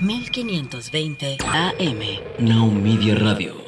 [0.00, 2.00] 1520 AM.
[2.38, 3.61] Now Media Radio.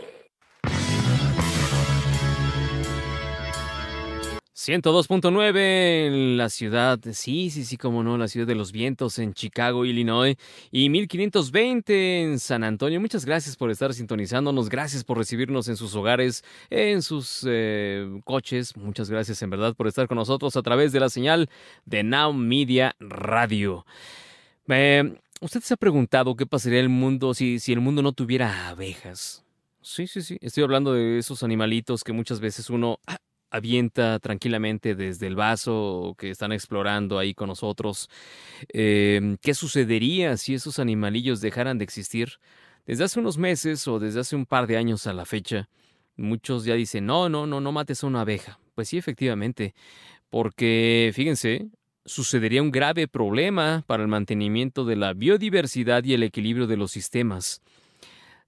[4.66, 9.34] 102.9 en la ciudad, sí, sí, sí, como no, la ciudad de los vientos en
[9.34, 10.36] Chicago, Illinois,
[10.70, 12.98] y 1520 en San Antonio.
[12.98, 18.74] Muchas gracias por estar sintonizándonos, gracias por recibirnos en sus hogares, en sus eh, coches.
[18.74, 21.50] Muchas gracias en verdad por estar con nosotros a través de la señal
[21.84, 23.84] de Now Media Radio.
[24.66, 29.44] ¿Usted se ha preguntado qué pasaría el mundo si, si el mundo no tuviera abejas?
[29.82, 30.38] Sí, sí, sí.
[30.40, 32.98] Estoy hablando de esos animalitos que muchas veces uno
[33.54, 38.10] avienta tranquilamente desde el vaso que están explorando ahí con nosotros.
[38.68, 42.40] Em, ¿Qué sucedería si esos animalillos dejaran de existir?
[42.84, 45.68] Desde hace unos meses o desde hace un par de años a la fecha,
[46.16, 48.58] muchos ya dicen, no, no, no, no mates a una abeja.
[48.74, 49.72] Pues sí, efectivamente,
[50.30, 51.68] porque fíjense,
[52.04, 56.90] sucedería un grave problema para el mantenimiento de la biodiversidad y el equilibrio de los
[56.90, 57.62] sistemas.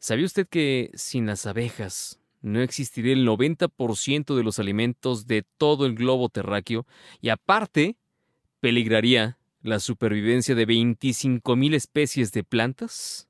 [0.00, 5.84] ¿Sabía usted que sin las abejas no existiría el 90% de los alimentos de todo
[5.84, 6.86] el globo terráqueo
[7.20, 7.96] y aparte
[8.60, 13.28] peligraría la supervivencia de 25.000 especies de plantas?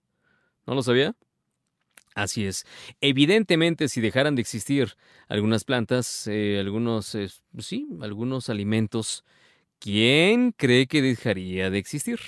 [0.67, 1.17] ¿No lo sabía?
[2.15, 2.67] Así es.
[3.01, 4.97] Evidentemente, si dejaran de existir
[5.29, 9.25] algunas plantas, eh, algunos, eh, sí, algunos alimentos,
[9.79, 12.21] ¿quién cree que dejaría de existir?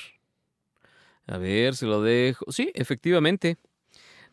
[1.26, 2.51] A ver, se lo dejo.
[2.51, 3.59] Sí, efectivamente.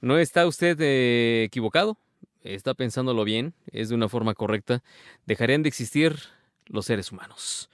[0.01, 1.97] No está usted eh, equivocado,
[2.45, 4.83] está pensándolo bien, es de una forma correcta.
[5.25, 6.17] Dejarían de existir
[6.67, 7.69] los seres humanos.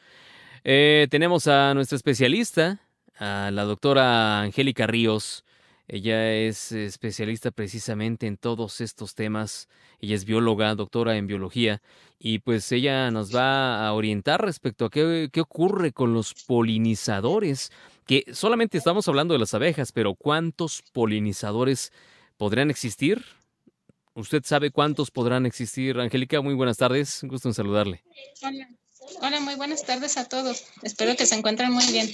[0.63, 2.79] Eh, tenemos a nuestra especialista,
[3.17, 5.43] a la doctora Angélica Ríos.
[5.87, 9.67] Ella es especialista precisamente en todos estos temas.
[9.99, 11.81] Ella es bióloga, doctora en biología,
[12.17, 17.71] y pues ella nos va a orientar respecto a qué, qué ocurre con los polinizadores,
[18.05, 21.91] que solamente estamos hablando de las abejas, pero ¿cuántos polinizadores
[22.37, 23.23] podrían existir?
[24.13, 25.97] ¿Usted sabe cuántos podrán existir?
[25.99, 27.19] Angélica, muy buenas tardes.
[27.23, 28.03] Gusto en saludarle.
[28.43, 28.69] Hola.
[29.21, 30.65] Hola, muy buenas tardes a todos.
[30.83, 32.13] Espero que se encuentren muy bien.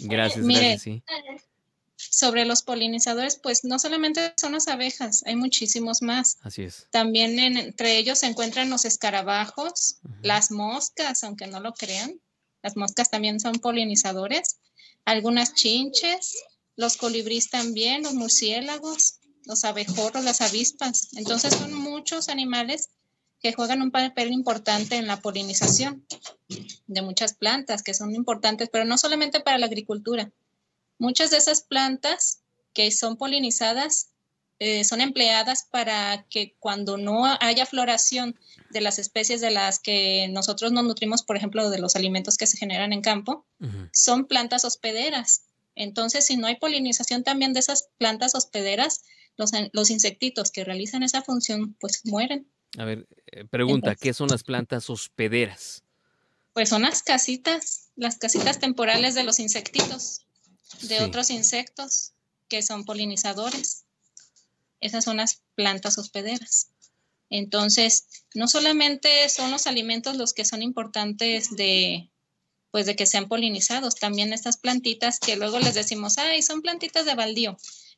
[0.00, 1.02] Gracias, gracias, sí.
[1.96, 6.38] Sobre los polinizadores, pues no solamente son las abejas, hay muchísimos más.
[6.42, 6.86] Así es.
[6.90, 12.20] También entre ellos se encuentran los escarabajos, las moscas, aunque no lo crean.
[12.62, 14.58] Las moscas también son polinizadores.
[15.04, 16.36] Algunas chinches,
[16.76, 21.08] los colibríes también, los murciélagos, los abejorros, las avispas.
[21.14, 22.90] Entonces son muchos animales
[23.40, 26.04] que juegan un papel importante en la polinización
[26.86, 30.30] de muchas plantas que son importantes, pero no solamente para la agricultura.
[30.98, 32.40] Muchas de esas plantas
[32.72, 34.10] que son polinizadas
[34.58, 38.38] eh, son empleadas para que cuando no haya floración
[38.70, 42.46] de las especies de las que nosotros nos nutrimos, por ejemplo, de los alimentos que
[42.46, 43.44] se generan en campo,
[43.92, 45.42] son plantas hospederas.
[45.74, 49.02] Entonces, si no hay polinización también de esas plantas hospederas,
[49.36, 52.48] los, los insectitos que realizan esa función, pues mueren.
[52.78, 55.82] A ver, eh, pregunta, ¿qué son las plantas hospederas?
[56.52, 60.26] Pues son las casitas, las casitas temporales de los insectitos,
[60.82, 62.12] de otros insectos
[62.48, 63.84] que son polinizadores.
[64.80, 66.70] Esas son las plantas hospederas.
[67.28, 72.10] Entonces, no solamente son los alimentos los que son importantes de,
[72.70, 77.04] pues de que sean polinizados, también estas plantitas que luego les decimos, ay, son plantitas
[77.04, 77.56] de baldío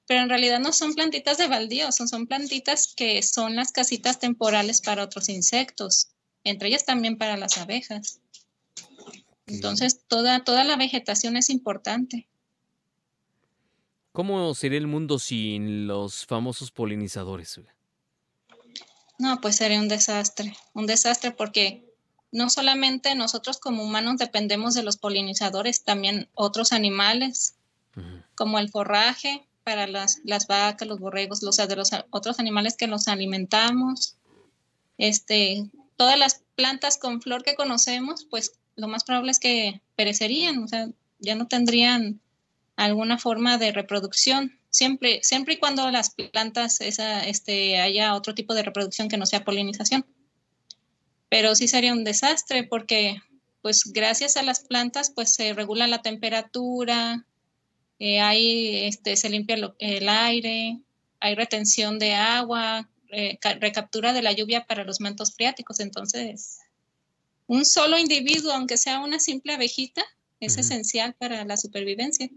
[0.08, 4.18] pero en realidad no son plantitas de baldío, son, son plantitas que son las casitas
[4.18, 6.08] temporales para otros insectos,
[6.44, 8.18] entre ellas también para las abejas.
[9.46, 12.26] Entonces, toda, toda la vegetación es importante.
[14.12, 17.60] ¿Cómo sería el mundo sin los famosos polinizadores?
[19.18, 21.84] No, pues sería un desastre, un desastre porque
[22.32, 27.56] no solamente nosotros como humanos dependemos de los polinizadores, también otros animales,
[28.34, 32.86] como el forraje, para las, las vacas, los borregos, los, de los otros animales que
[32.86, 34.16] nos alimentamos.
[34.96, 40.62] Este, todas las plantas con flor que conocemos, pues lo más probable es que perecerían,
[40.62, 40.88] o sea,
[41.18, 42.18] ya no tendrían
[42.76, 48.54] alguna forma de reproducción, siempre, siempre y cuando las plantas esa, este, haya otro tipo
[48.54, 50.06] de reproducción que no sea polinización.
[51.28, 53.20] Pero sí sería un desastre porque,
[53.60, 57.26] pues gracias a las plantas, pues se regula la temperatura,
[57.98, 60.78] eh, ahí este, se limpia el aire,
[61.20, 62.88] hay retención de agua,
[63.60, 65.80] recaptura de la lluvia para los mantos freáticos.
[65.80, 66.60] Entonces,
[67.46, 70.04] un solo individuo, aunque sea una simple abejita,
[70.40, 72.28] es esencial para la supervivencia.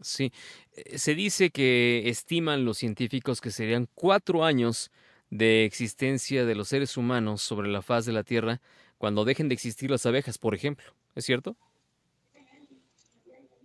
[0.00, 0.32] Sí,
[0.74, 4.90] eh, se dice que estiman los científicos que serían cuatro años
[5.30, 8.60] de existencia de los seres humanos sobre la faz de la Tierra
[8.98, 10.94] cuando dejen de existir las abejas, por ejemplo.
[11.14, 11.56] ¿Es cierto?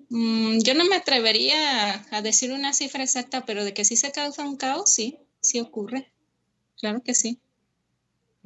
[0.10, 4.12] Mm, yo no me atrevería a decir una cifra exacta, pero de que sí se
[4.12, 6.12] causa un caos, sí, sí ocurre.
[6.80, 7.40] Claro que sí.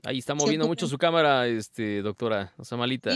[0.04, 3.12] Ahí está moviendo mucho su cámara, este, doctora Osamalita.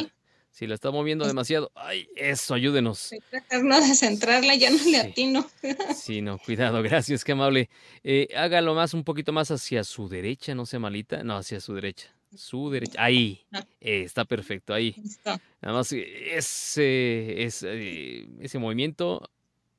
[0.49, 3.11] Si la está moviendo demasiado, ay, eso, ayúdenos.
[3.29, 5.47] Tratando de centrarla, ya no le atino.
[5.95, 7.69] Sí, no, cuidado, gracias, qué amable.
[8.03, 11.23] Eh, hágalo más, un poquito más hacia su derecha, no sea malita.
[11.23, 13.01] No, hacia su derecha su derecha.
[13.01, 13.45] Ahí.
[13.51, 13.63] Ah.
[13.79, 14.95] está perfecto, ahí.
[15.25, 19.29] Nada más ese, ese, ese, movimiento.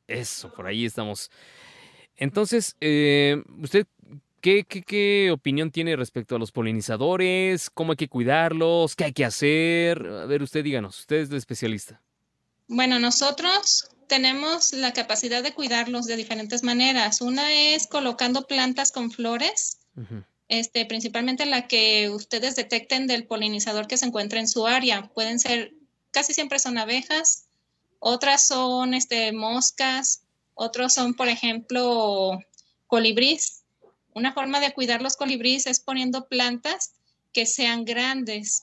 [0.06, 1.30] Eso, por ahí estamos.
[2.16, 3.86] Entonces, eh, ¿usted
[4.40, 7.70] qué, qué, qué, opinión tiene respecto a los polinizadores?
[7.70, 8.96] ¿Cómo hay que cuidarlos?
[8.96, 10.04] ¿Qué hay que hacer?
[10.06, 12.00] A ver, usted díganos, usted es el especialista.
[12.66, 17.20] Bueno, nosotros tenemos la capacidad de cuidarlos de diferentes maneras.
[17.20, 19.78] Una es colocando plantas con flores
[20.48, 25.10] este, principalmente la que ustedes detecten del polinizador que se encuentra en su área.
[25.14, 25.74] Pueden ser,
[26.10, 27.46] casi siempre son abejas,
[27.98, 30.22] otras son este, moscas,
[30.54, 32.38] otros son, por ejemplo,
[32.86, 33.62] colibrís.
[34.14, 36.94] Una forma de cuidar los colibrís es poniendo plantas
[37.32, 38.62] que sean grandes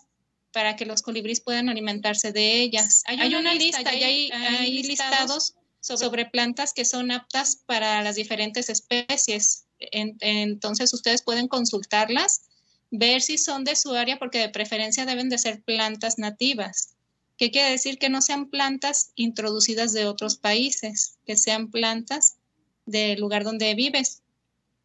[0.51, 3.03] para que los colibrís puedan alimentarse de ellas.
[3.05, 8.69] Hay, una, lista, y hay, hay, listados sobre plantas que son aptas para las diferentes
[8.69, 12.43] especies entonces ustedes pueden consultarlas,
[12.91, 16.95] ver si son de su área, porque de preferencia deben de ser plantas nativas.
[17.37, 17.97] ¿Qué quiere decir?
[17.97, 22.37] Que no sean plantas introducidas de otros países, que sean plantas
[22.85, 24.21] del lugar donde vives.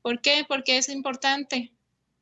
[0.02, 0.44] ¿Por qué?
[0.48, 1.72] Porque es importante.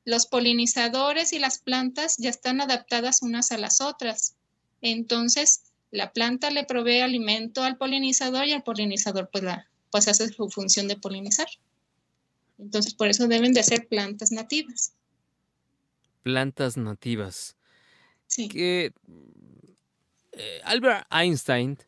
[0.05, 4.35] Los polinizadores y las plantas ya están adaptadas unas a las otras.
[4.83, 10.29] Entonces, la planta le provee alimento al polinizador y el polinizador pues, la, pues hace
[10.29, 11.49] su función de polinizar.
[12.59, 14.95] Entonces, por eso deben de ser plantas nativas.
[16.23, 17.57] Plantas nativas.
[18.27, 18.49] Sí.
[18.49, 18.93] Que
[20.33, 21.79] eh, Albert Einstein,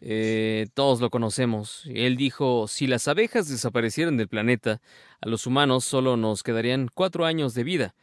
[0.00, 4.80] eh, todos lo conocemos, él dijo, si las abejas desaparecieran del planeta,
[5.20, 7.94] a los humanos solo nos quedarían cuatro años de vida.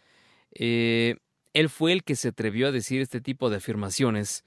[0.51, 1.15] Eh,
[1.53, 4.45] él fue el que se atrevió a decir este tipo de afirmaciones.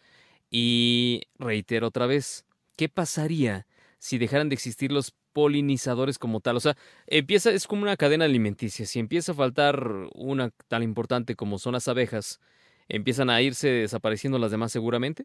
[0.51, 2.45] Y reitero otra vez,
[2.77, 3.67] ¿qué pasaría
[3.99, 6.57] si dejaran de existir los polinizadores como tal?
[6.57, 6.77] O sea,
[7.07, 8.87] empieza, es como una cadena alimenticia.
[8.87, 12.41] Si empieza a faltar una tan importante como son las abejas,
[12.89, 15.25] ¿empiezan a irse desapareciendo las demás seguramente?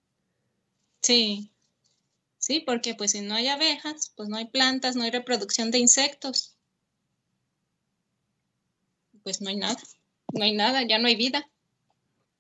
[1.02, 1.52] Sí,
[2.38, 5.80] sí, porque pues si no hay abejas, pues no hay plantas, no hay reproducción de
[5.80, 6.56] insectos.
[9.24, 9.82] Pues no hay nada,
[10.34, 11.50] no hay nada, ya no hay vida.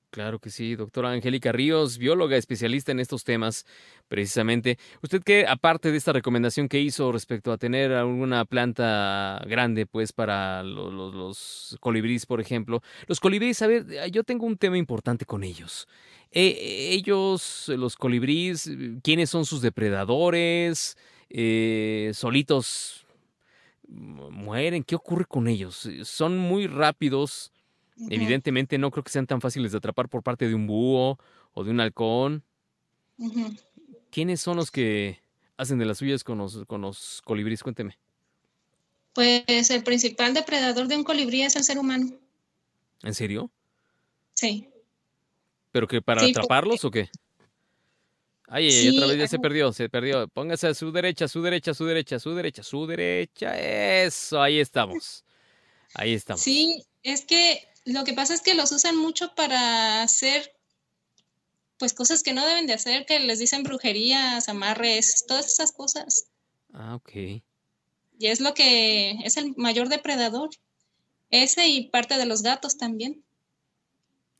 [0.09, 3.65] Claro que sí, doctora Angélica Ríos, bióloga especialista en estos temas,
[4.07, 4.77] precisamente.
[5.01, 10.13] ¿Usted qué, aparte de esta recomendación que hizo respecto a tener alguna planta grande, pues,
[10.13, 12.81] para los, los, colibríes, por ejemplo?
[13.07, 15.87] Los colibríes, a ver, yo tengo un tema importante con ellos.
[16.31, 18.69] Eh, ellos, los colibríes,
[19.03, 20.97] ¿quiénes son sus depredadores?
[21.29, 23.05] Eh, ¿Solitos
[23.87, 24.83] mueren?
[24.83, 25.87] ¿Qué ocurre con ellos?
[26.03, 27.51] ¿Son muy rápidos?
[28.09, 31.17] Evidentemente no creo que sean tan fáciles de atrapar por parte de un búho
[31.53, 32.43] o de un halcón.
[34.11, 35.21] ¿Quiénes son los que
[35.57, 37.63] hacen de las suyas con los, con los colibríes?
[37.63, 37.97] Cuénteme.
[39.13, 42.11] Pues el principal depredador de un colibrí es el ser humano.
[43.03, 43.49] ¿En serio?
[44.33, 44.69] Sí.
[45.71, 47.09] ¿Pero que para atraparlos o qué?
[48.49, 50.27] Ay, ay, otra vez ya se perdió, se perdió.
[50.29, 52.87] Póngase a su derecha, a su derecha, a su derecha, a su derecha, a su
[52.87, 53.59] derecha.
[53.59, 55.25] Eso, ahí estamos.
[55.93, 56.41] Ahí estamos.
[56.41, 60.56] Sí, es que lo que pasa es que los usan mucho para hacer
[61.77, 66.27] pues cosas que no deben de hacer, que les dicen brujerías, amarres, todas esas cosas.
[66.73, 67.11] Ah, ok.
[68.19, 70.49] Y es lo que es el mayor depredador.
[71.29, 73.23] Ese y parte de los gatos también.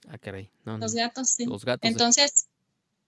[0.08, 0.50] Ah, caray.
[0.64, 1.46] los gatos, sí.
[1.46, 1.90] Los gatos.
[1.90, 2.48] Entonces,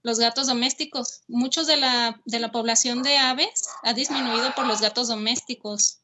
[0.03, 1.21] los gatos domésticos.
[1.27, 5.99] Muchos de la, de la población de aves ha disminuido por los gatos domésticos.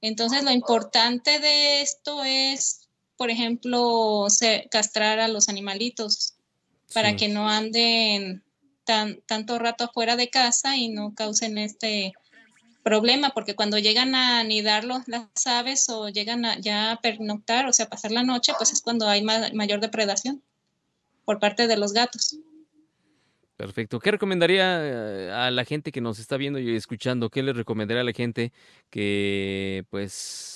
[0.00, 2.86] Entonces, lo importante de esto es
[3.16, 4.26] por ejemplo,
[4.70, 6.35] castrar a los animalitos
[6.94, 8.42] para que no anden
[8.84, 12.14] tan, tanto rato afuera de casa y no causen este
[12.82, 17.72] problema, porque cuando llegan a anidar las aves o llegan a ya a pernoctar, o
[17.72, 20.42] sea, pasar la noche, pues es cuando hay mayor depredación
[21.24, 22.38] por parte de los gatos.
[23.56, 23.98] Perfecto.
[23.98, 27.30] ¿Qué recomendaría eh, a la gente que nos está viendo y escuchando?
[27.30, 28.52] ¿Qué le recomendaría a la gente
[28.90, 30.55] que, pues,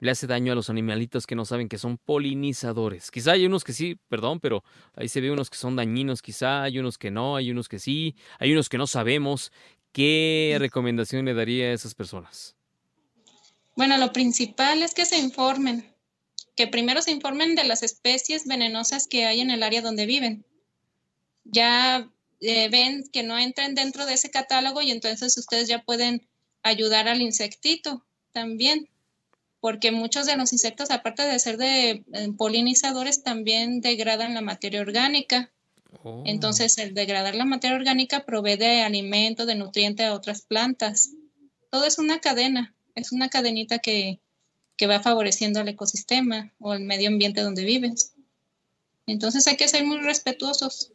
[0.00, 3.10] le hace daño a los animalitos que no saben que son polinizadores.
[3.10, 4.64] Quizá hay unos que sí, perdón, pero
[4.96, 7.78] ahí se ve unos que son dañinos, quizá hay unos que no, hay unos que
[7.78, 9.52] sí, hay unos que no sabemos.
[9.92, 12.56] ¿Qué recomendación le daría a esas personas?
[13.76, 15.94] Bueno, lo principal es que se informen,
[16.56, 20.44] que primero se informen de las especies venenosas que hay en el área donde viven.
[21.44, 22.08] Ya
[22.40, 26.26] eh, ven que no entren dentro de ese catálogo y entonces ustedes ya pueden
[26.62, 28.88] ayudar al insectito también
[29.60, 34.80] porque muchos de los insectos, aparte de ser de eh, polinizadores, también degradan la materia
[34.80, 35.50] orgánica.
[36.02, 36.22] Oh.
[36.26, 41.10] Entonces, el degradar la materia orgánica provee de alimento, de nutriente a otras plantas.
[41.70, 44.20] Todo es una cadena, es una cadenita que,
[44.76, 48.14] que va favoreciendo al ecosistema o el medio ambiente donde vives.
[49.06, 50.92] Entonces hay que ser muy respetuosos,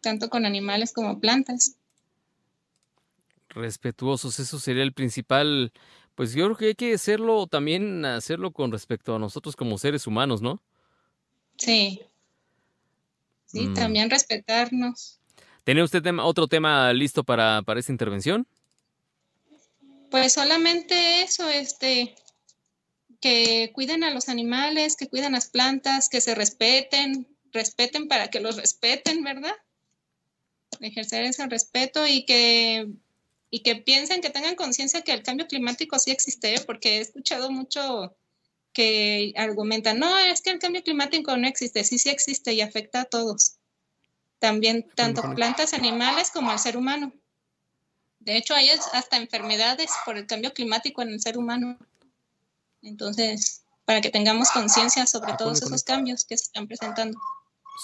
[0.00, 1.76] tanto con animales como plantas.
[3.48, 5.72] Respetuosos, eso sería el principal
[6.14, 10.06] pues yo creo que hay que hacerlo también, hacerlo con respecto a nosotros como seres
[10.06, 10.62] humanos, ¿no?
[11.56, 12.00] Sí.
[13.46, 13.74] Sí, mm.
[13.74, 15.20] también respetarnos.
[15.64, 18.46] ¿Tiene usted otro tema listo para, para esta intervención?
[20.10, 22.14] Pues solamente eso, este,
[23.20, 28.40] que cuiden a los animales, que cuiden las plantas, que se respeten, respeten para que
[28.40, 29.54] los respeten, ¿verdad?
[30.80, 32.86] Ejercer ese respeto y que
[33.54, 37.52] y que piensen, que tengan conciencia que el cambio climático sí existe, porque he escuchado
[37.52, 38.16] mucho
[38.72, 43.02] que argumentan, no, es que el cambio climático no existe, sí, sí existe y afecta
[43.02, 43.58] a todos.
[44.40, 47.12] También tanto plantas, animales como al ser humano.
[48.18, 51.78] De hecho, hay hasta enfermedades por el cambio climático en el ser humano.
[52.82, 57.20] Entonces, para que tengamos conciencia sobre todos esos cambios que se están presentando.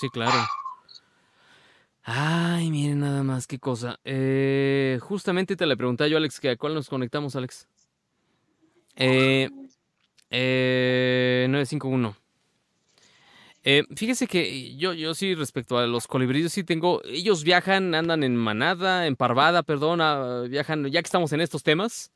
[0.00, 0.48] Sí, claro.
[2.02, 4.00] Ay, miren nada más, qué cosa.
[4.04, 7.68] Eh, justamente te le pregunté yo, Alex, que a cuál nos conectamos, Alex.
[8.96, 9.48] Eh,
[10.30, 12.16] eh, 951.
[13.62, 17.02] Eh, fíjese que yo, yo sí, respecto a los colibríes, sí tengo.
[17.04, 21.62] Ellos viajan, andan en manada, en parvada, perdón, ah, viajan, ya que estamos en estos
[21.62, 22.10] temas,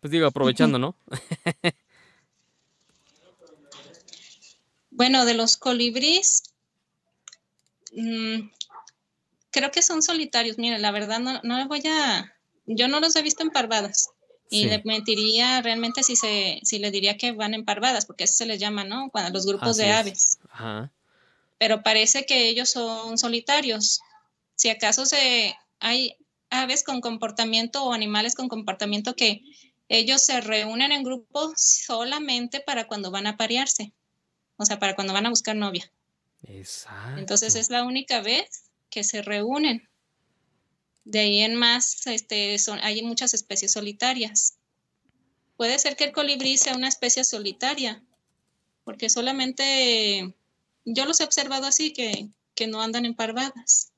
[0.00, 0.96] pues digo, aprovechando, ¿no?
[4.90, 6.44] bueno, de los colibríes,
[7.92, 8.48] mmm,
[9.56, 10.58] creo que son solitarios.
[10.58, 12.34] Mira, la verdad no, no voy a,
[12.66, 14.10] yo no los he visto en parvadas.
[14.50, 14.68] Y sí.
[14.68, 18.46] le mentiría realmente si se, si le diría que van en parvadas, porque eso se
[18.46, 19.08] les llama, ¿no?
[19.10, 19.96] Cuando los grupos Así de es.
[19.96, 20.38] aves.
[20.50, 20.92] Ajá.
[21.58, 24.02] Pero parece que ellos son solitarios.
[24.54, 26.16] Si acaso se hay
[26.50, 29.42] aves con comportamiento o animales con comportamiento que
[29.88, 33.92] ellos se reúnen en grupo solamente para cuando van a parearse.
[34.58, 35.90] O sea, para cuando van a buscar novia.
[36.42, 37.18] Exacto.
[37.18, 38.65] Entonces es la única vez
[38.96, 39.86] que se reúnen.
[41.04, 44.56] De ahí en más, este, son, hay muchas especies solitarias.
[45.58, 48.02] Puede ser que el colibrí sea una especie solitaria,
[48.84, 50.34] porque solamente
[50.86, 52.30] yo los he observado así, que,
[52.68, 53.92] no andan en parvadas.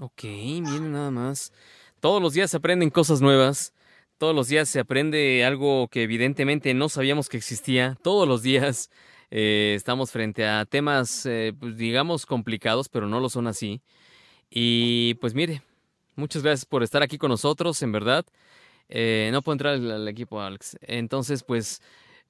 [0.00, 1.52] Ok, miren nada más.
[2.00, 3.74] Todos los días se aprenden cosas nuevas.
[4.16, 7.98] Todos los días se aprende algo que evidentemente no sabíamos que existía.
[8.02, 8.88] Todos los días
[9.30, 13.82] eh, estamos frente a temas, eh, pues digamos, complicados, pero no lo son así.
[14.50, 15.62] Y pues mire,
[16.16, 18.24] muchas gracias por estar aquí con nosotros, en verdad.
[18.88, 20.76] Eh, no puedo entrar al, equipo, Alex.
[20.82, 21.80] Entonces, pues,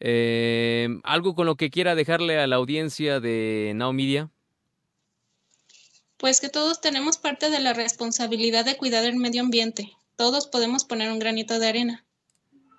[0.01, 4.31] eh, algo con lo que quiera dejarle a la audiencia de Now Media.
[6.17, 9.93] Pues que todos tenemos parte de la responsabilidad de cuidar el medio ambiente.
[10.17, 12.05] Todos podemos poner un granito de arena.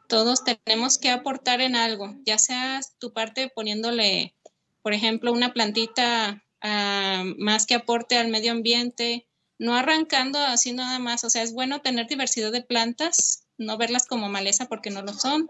[0.08, 4.36] Todos tenemos que aportar en algo, ya sea tu parte poniéndole,
[4.82, 9.28] por ejemplo, una plantita uh, más que aporte al medio ambiente,
[9.58, 11.24] no arrancando así nada más.
[11.24, 15.14] O sea, es bueno tener diversidad de plantas, no verlas como maleza porque no lo
[15.14, 15.48] son,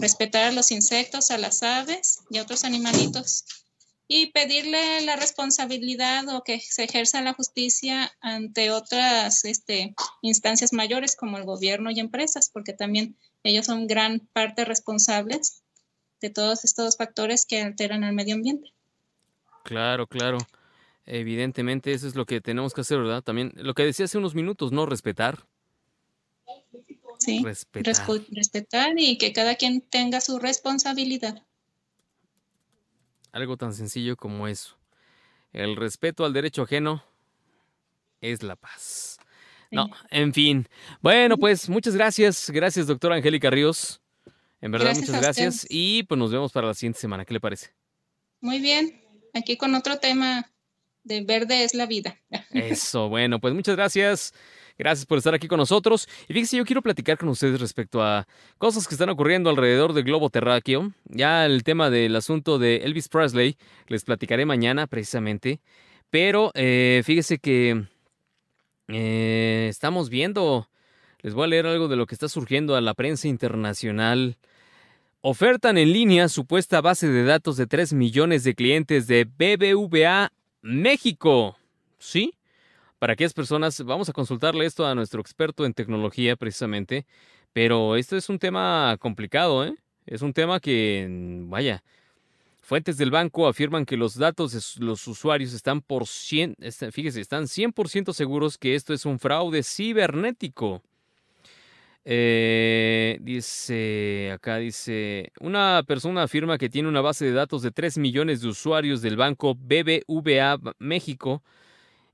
[0.00, 3.44] respetar a los insectos, a las aves y a otros animalitos
[4.08, 11.16] y pedirle la responsabilidad o que se ejerza la justicia ante otras este, instancias mayores
[11.16, 13.16] como el gobierno y empresas, porque también
[13.46, 15.62] ellos son gran parte responsables
[16.20, 18.72] de todos estos factores que alteran el medio ambiente.
[19.64, 20.38] Claro, claro.
[21.04, 23.22] Evidentemente eso es lo que tenemos que hacer, ¿verdad?
[23.22, 24.86] También lo que decía hace unos minutos, ¿no?
[24.86, 25.46] Respetar.
[27.18, 27.94] Sí, respetar.
[28.30, 31.42] respetar y que cada quien tenga su responsabilidad.
[33.32, 34.76] Algo tan sencillo como eso.
[35.52, 37.02] El respeto al derecho ajeno
[38.20, 39.15] es la paz.
[39.70, 40.68] No, en fin.
[41.00, 42.50] Bueno, pues muchas gracias.
[42.50, 44.00] Gracias, doctora Angélica Ríos.
[44.60, 45.66] En verdad, gracias muchas gracias.
[45.68, 47.24] Y pues nos vemos para la siguiente semana.
[47.24, 47.74] ¿Qué le parece?
[48.40, 49.02] Muy bien.
[49.34, 50.50] Aquí con otro tema
[51.04, 52.16] de verde es la vida.
[52.50, 54.32] Eso, bueno, pues muchas gracias.
[54.78, 56.06] Gracias por estar aquí con nosotros.
[56.28, 58.26] Y fíjense, yo quiero platicar con ustedes respecto a
[58.58, 60.92] cosas que están ocurriendo alrededor del globo terráqueo.
[61.04, 63.56] Ya el tema del asunto de Elvis Presley
[63.88, 65.60] les platicaré mañana precisamente.
[66.10, 67.86] Pero eh, fíjese que
[68.88, 70.68] eh, estamos viendo,
[71.20, 74.36] les voy a leer algo de lo que está surgiendo a la prensa internacional.
[75.20, 80.32] Ofertan en línea supuesta base de datos de 3 millones de clientes de BBVA
[80.62, 81.56] México.
[81.98, 82.34] ¿Sí?
[82.98, 87.06] Para aquellas personas, vamos a consultarle esto a nuestro experto en tecnología precisamente,
[87.52, 89.74] pero esto es un tema complicado, ¿eh?
[90.06, 91.06] Es un tema que,
[91.48, 91.82] vaya,
[92.66, 96.56] fuentes del banco afirman que los datos de los usuarios están por 100,
[96.90, 100.82] fíjese, están 100% seguros que esto es un fraude cibernético.
[102.04, 107.98] Eh, dice, acá dice, una persona afirma que tiene una base de datos de 3
[107.98, 111.44] millones de usuarios del banco BBVA México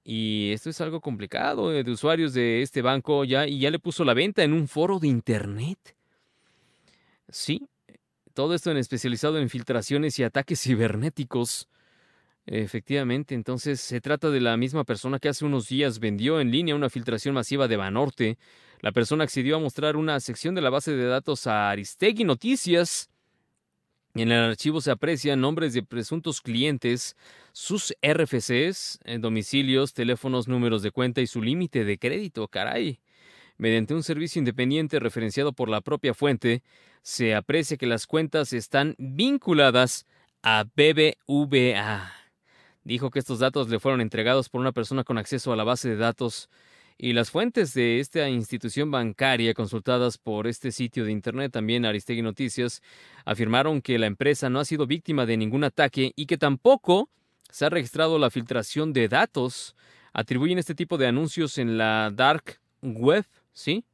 [0.04, 3.78] y esto es algo complicado eh, de usuarios de este banco ya y ya le
[3.78, 5.78] puso la venta en un foro de internet.
[7.30, 7.68] Sí,
[8.32, 11.68] todo esto en especializado en filtraciones y ataques cibernéticos.
[12.46, 16.74] Efectivamente, entonces se trata de la misma persona que hace unos días vendió en línea
[16.74, 18.38] una filtración masiva de Banorte.
[18.80, 23.12] La persona accedió a mostrar una sección de la base de datos a Aristegui Noticias
[24.14, 27.16] en el archivo se aprecian nombres de presuntos clientes,
[27.52, 33.00] sus RFCs, eh, domicilios, teléfonos, números de cuenta y su límite de crédito, caray.
[33.62, 36.64] Mediante un servicio independiente referenciado por la propia fuente,
[37.02, 40.04] se aprecia que las cuentas están vinculadas
[40.42, 42.12] a BBVA.
[42.82, 45.88] Dijo que estos datos le fueron entregados por una persona con acceso a la base
[45.88, 46.50] de datos
[46.98, 52.22] y las fuentes de esta institución bancaria consultadas por este sitio de Internet, también Aristegui
[52.22, 52.82] Noticias,
[53.24, 57.10] afirmaron que la empresa no ha sido víctima de ningún ataque y que tampoco
[57.48, 59.76] se ha registrado la filtración de datos.
[60.12, 63.84] atribuyen este tipo de anuncios en la dark web, ¿sí?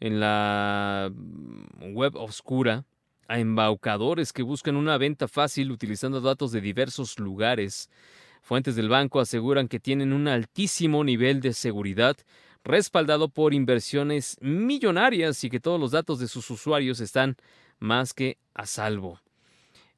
[0.00, 1.10] En la
[1.80, 2.84] web oscura
[3.28, 7.90] a embaucadores que buscan una venta fácil utilizando datos de diversos lugares.
[8.42, 12.16] Fuentes del banco aseguran que tienen un altísimo nivel de seguridad
[12.64, 17.36] respaldado por inversiones millonarias y que todos los datos de sus usuarios están
[17.78, 19.20] más que a salvo.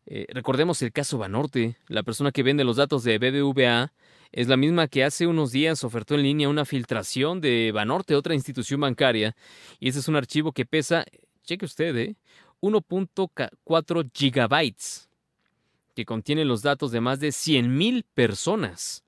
[0.06, 1.76] Eh, recordemos el caso Banorte.
[1.88, 3.92] La persona que vende los datos de BBVA
[4.36, 8.34] es la misma que hace unos días ofertó en línea una filtración de Banorte, otra
[8.34, 9.34] institución bancaria.
[9.80, 11.06] Y ese es un archivo que pesa,
[11.42, 12.16] cheque usted, ¿eh?
[12.60, 15.08] 1.4 gigabytes,
[15.94, 19.04] que contiene los datos de más de 100.000 personas.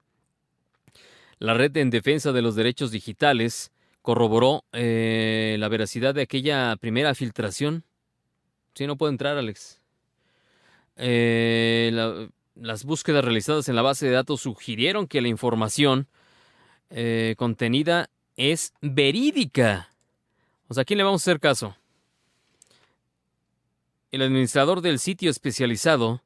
[1.39, 7.15] La red en defensa de los derechos digitales corroboró eh, la veracidad de aquella primera
[7.15, 7.85] filtración.
[8.73, 9.83] Si no puedo entrar, Alex.
[10.97, 16.09] Eh, las búsquedas realizadas en la base de datos sugirieron que la información
[16.91, 19.91] eh, contenida es verídica.
[20.69, 21.77] O sea, ¿a quién le vamos a hacer caso?
[24.11, 26.23] El administrador del sitio especializado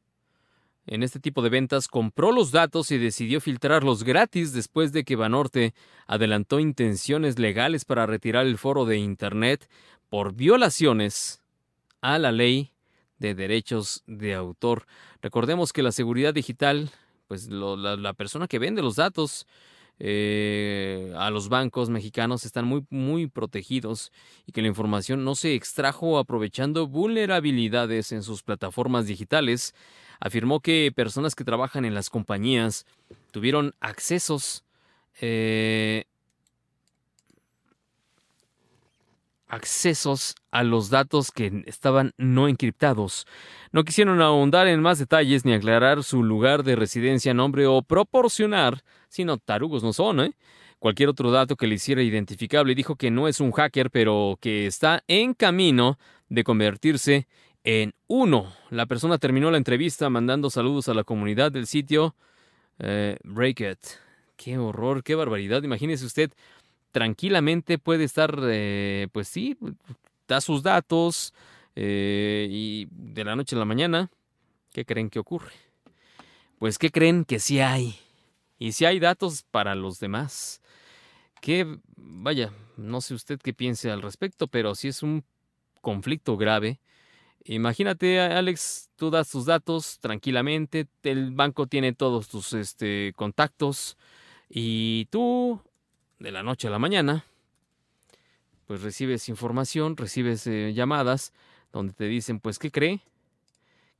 [0.86, 5.16] en este tipo de ventas compró los datos y decidió filtrarlos gratis después de que
[5.16, 5.74] Banorte
[6.06, 9.68] adelantó intenciones legales para retirar el foro de Internet
[10.08, 11.40] por violaciones
[12.00, 12.72] a la ley
[13.22, 14.86] de derechos de autor.
[15.22, 16.90] Recordemos que la seguridad digital,
[17.28, 19.46] pues la, la, persona que vende los datos
[20.00, 24.10] eh, a los bancos mexicanos están muy, muy protegidos
[24.44, 29.72] y que la información no se extrajo aprovechando vulnerabilidades en sus plataformas digitales.
[30.18, 32.86] Afirmó que personas que trabajan en las compañías
[33.30, 34.64] tuvieron accesos
[35.20, 36.06] eh,
[39.52, 43.26] accesos a los datos que estaban no encriptados.
[43.70, 48.82] No quisieron ahondar en más detalles ni aclarar su lugar de residencia, nombre o proporcionar,
[49.10, 50.32] sino tarugos no son, ¿eh?
[50.78, 52.74] cualquier otro dato que le hiciera identificable.
[52.74, 55.98] Dijo que no es un hacker, pero que está en camino
[56.30, 57.28] de convertirse
[57.62, 58.54] en uno.
[58.70, 62.16] La persona terminó la entrevista mandando saludos a la comunidad del sitio
[62.78, 63.78] eh, Break
[64.36, 65.62] Qué horror, qué barbaridad.
[65.62, 66.32] Imagínese usted
[66.92, 69.56] tranquilamente puede estar, eh, pues sí,
[70.28, 71.34] da sus datos
[71.74, 74.10] eh, y de la noche a la mañana,
[74.72, 75.52] ¿qué creen que ocurre?
[76.58, 77.98] Pues ¿qué creen que sí hay?
[78.58, 80.60] Y si hay datos para los demás.
[81.40, 85.24] Que, vaya, no sé usted qué piense al respecto, pero si es un
[85.80, 86.78] conflicto grave.
[87.44, 93.96] Imagínate, Alex, tú das tus datos tranquilamente, el banco tiene todos tus este, contactos
[94.48, 95.60] y tú
[96.22, 97.24] de la noche a la mañana,
[98.66, 101.32] pues recibes información, recibes eh, llamadas
[101.72, 103.00] donde te dicen, pues, ¿qué cree?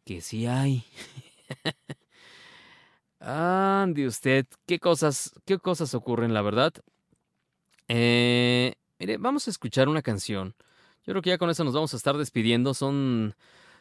[0.05, 0.85] Que sí hay.
[3.19, 6.73] Ande usted, ¿qué cosas, qué cosas ocurren, la verdad?
[7.89, 10.55] Eh, mire, vamos a escuchar una canción.
[11.05, 12.75] Yo creo que ya con eso nos vamos a estar despidiendo.
[12.75, 13.35] Son,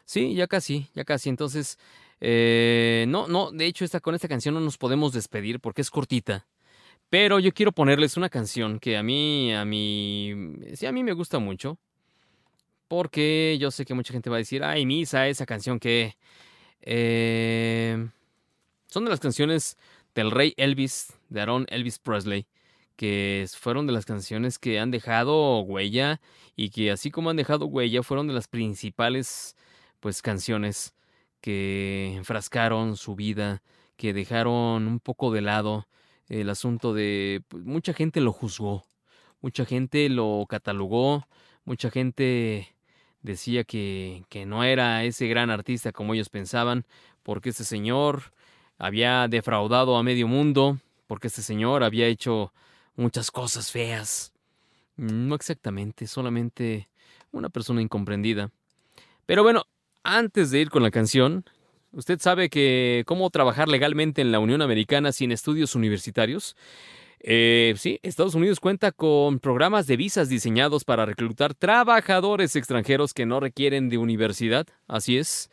[0.04, 1.28] sí, ya casi, ya casi.
[1.28, 1.78] Entonces,
[2.20, 5.90] eh, no, no, de hecho, esta, con esta canción no nos podemos despedir porque es
[5.90, 6.46] cortita.
[7.12, 10.32] Pero yo quiero ponerles una canción que a mí, a mí,
[10.72, 11.78] sí, a mí me gusta mucho.
[12.88, 16.16] Porque yo sé que mucha gente va a decir, ay, Misa, esa canción que...
[16.80, 18.08] Eh,
[18.86, 19.76] son de las canciones
[20.14, 22.46] del rey Elvis, de Aaron Elvis Presley,
[22.96, 26.18] que fueron de las canciones que han dejado huella
[26.56, 29.54] y que así como han dejado huella, fueron de las principales,
[30.00, 30.94] pues, canciones
[31.42, 33.62] que enfrascaron su vida,
[33.98, 35.86] que dejaron un poco de lado
[36.40, 38.84] el asunto de pues, mucha gente lo juzgó,
[39.42, 41.26] mucha gente lo catalogó,
[41.64, 42.74] mucha gente
[43.20, 46.86] decía que, que no era ese gran artista como ellos pensaban,
[47.22, 48.32] porque este señor
[48.78, 52.52] había defraudado a medio mundo, porque este señor había hecho
[52.96, 54.32] muchas cosas feas.
[54.96, 56.88] No exactamente, solamente
[57.30, 58.50] una persona incomprendida.
[59.26, 59.64] Pero bueno,
[60.02, 61.44] antes de ir con la canción,
[61.92, 66.56] ¿Usted sabe que cómo trabajar legalmente en la Unión Americana sin estudios universitarios?
[67.20, 73.26] Eh, sí, Estados Unidos cuenta con programas de visas diseñados para reclutar trabajadores extranjeros que
[73.26, 74.66] no requieren de universidad.
[74.88, 75.50] Así es.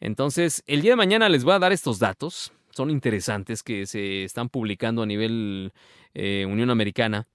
[0.00, 2.52] Entonces, el día de mañana les voy a dar estos datos.
[2.70, 5.72] Son interesantes que se están publicando a nivel
[6.14, 7.26] eh, Unión Americana.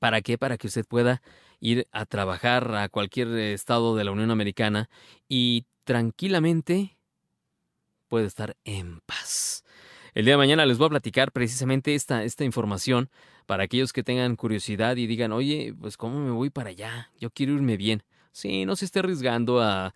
[0.00, 0.38] ¿Para qué?
[0.38, 1.20] Para que usted pueda
[1.60, 4.88] ir a trabajar a cualquier estado de la Unión Americana
[5.28, 6.97] y tranquilamente
[8.08, 9.64] puede estar en paz.
[10.14, 13.10] El día de mañana les voy a platicar precisamente esta, esta información
[13.46, 17.10] para aquellos que tengan curiosidad y digan, oye, pues ¿cómo me voy para allá?
[17.20, 18.02] Yo quiero irme bien.
[18.32, 19.94] Sí, no se esté arriesgando a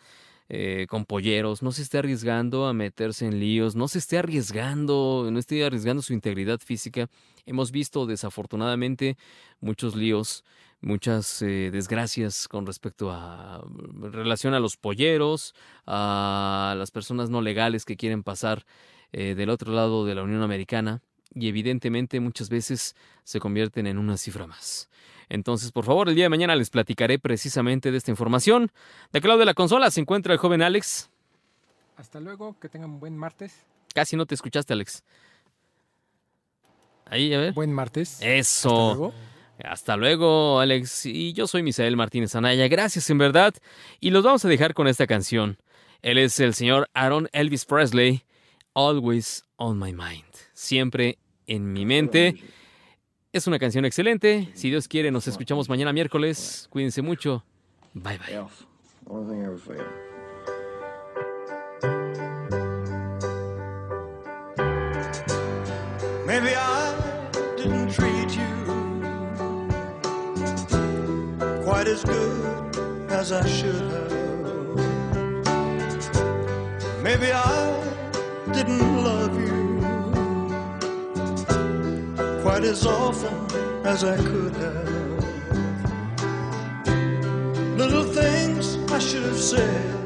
[0.48, 5.28] eh, con polleros, no se esté arriesgando a meterse en líos, no se esté arriesgando,
[5.32, 7.08] no esté arriesgando su integridad física.
[7.46, 9.16] Hemos visto desafortunadamente
[9.60, 10.44] muchos líos,
[10.82, 13.64] muchas eh, desgracias con respecto a
[14.00, 15.54] relación a los polleros,
[15.86, 18.66] a las personas no legales que quieren pasar
[19.12, 21.00] eh, del otro lado de la Unión Americana
[21.34, 22.94] y evidentemente muchas veces
[23.24, 24.90] se convierten en una cifra más.
[25.28, 28.70] Entonces, por favor, el día de mañana les platicaré precisamente de esta información.
[29.12, 31.08] De aquel lado de la consola se encuentra el joven Alex.
[31.96, 33.64] Hasta luego, que tengan un buen martes.
[33.94, 35.04] Casi no te escuchaste, Alex.
[37.06, 37.52] Ahí, a ver.
[37.52, 38.18] Buen martes.
[38.20, 38.68] Eso.
[38.68, 39.14] Hasta luego.
[39.64, 41.06] Hasta luego, Alex.
[41.06, 42.68] Y yo soy Misael Martínez Anaya.
[42.68, 43.54] Gracias, en verdad.
[44.00, 45.58] Y los vamos a dejar con esta canción.
[46.02, 48.22] Él es el señor Aaron Elvis Presley.
[48.74, 50.24] Always on my mind.
[50.52, 52.36] Siempre en mi mente.
[53.32, 54.48] Es una canción excelente.
[54.54, 56.66] Si Dios quiere, nos escuchamos mañana miércoles.
[56.70, 57.44] Cuídense mucho.
[57.94, 58.46] Bye bye.
[66.26, 66.54] Maybe
[71.82, 74.12] quite as good as I should have.
[77.02, 77.74] Maybe I
[78.52, 79.80] didn't love you
[82.40, 83.34] quite as often
[83.84, 84.88] as I could have.
[87.76, 90.01] Little things I should have said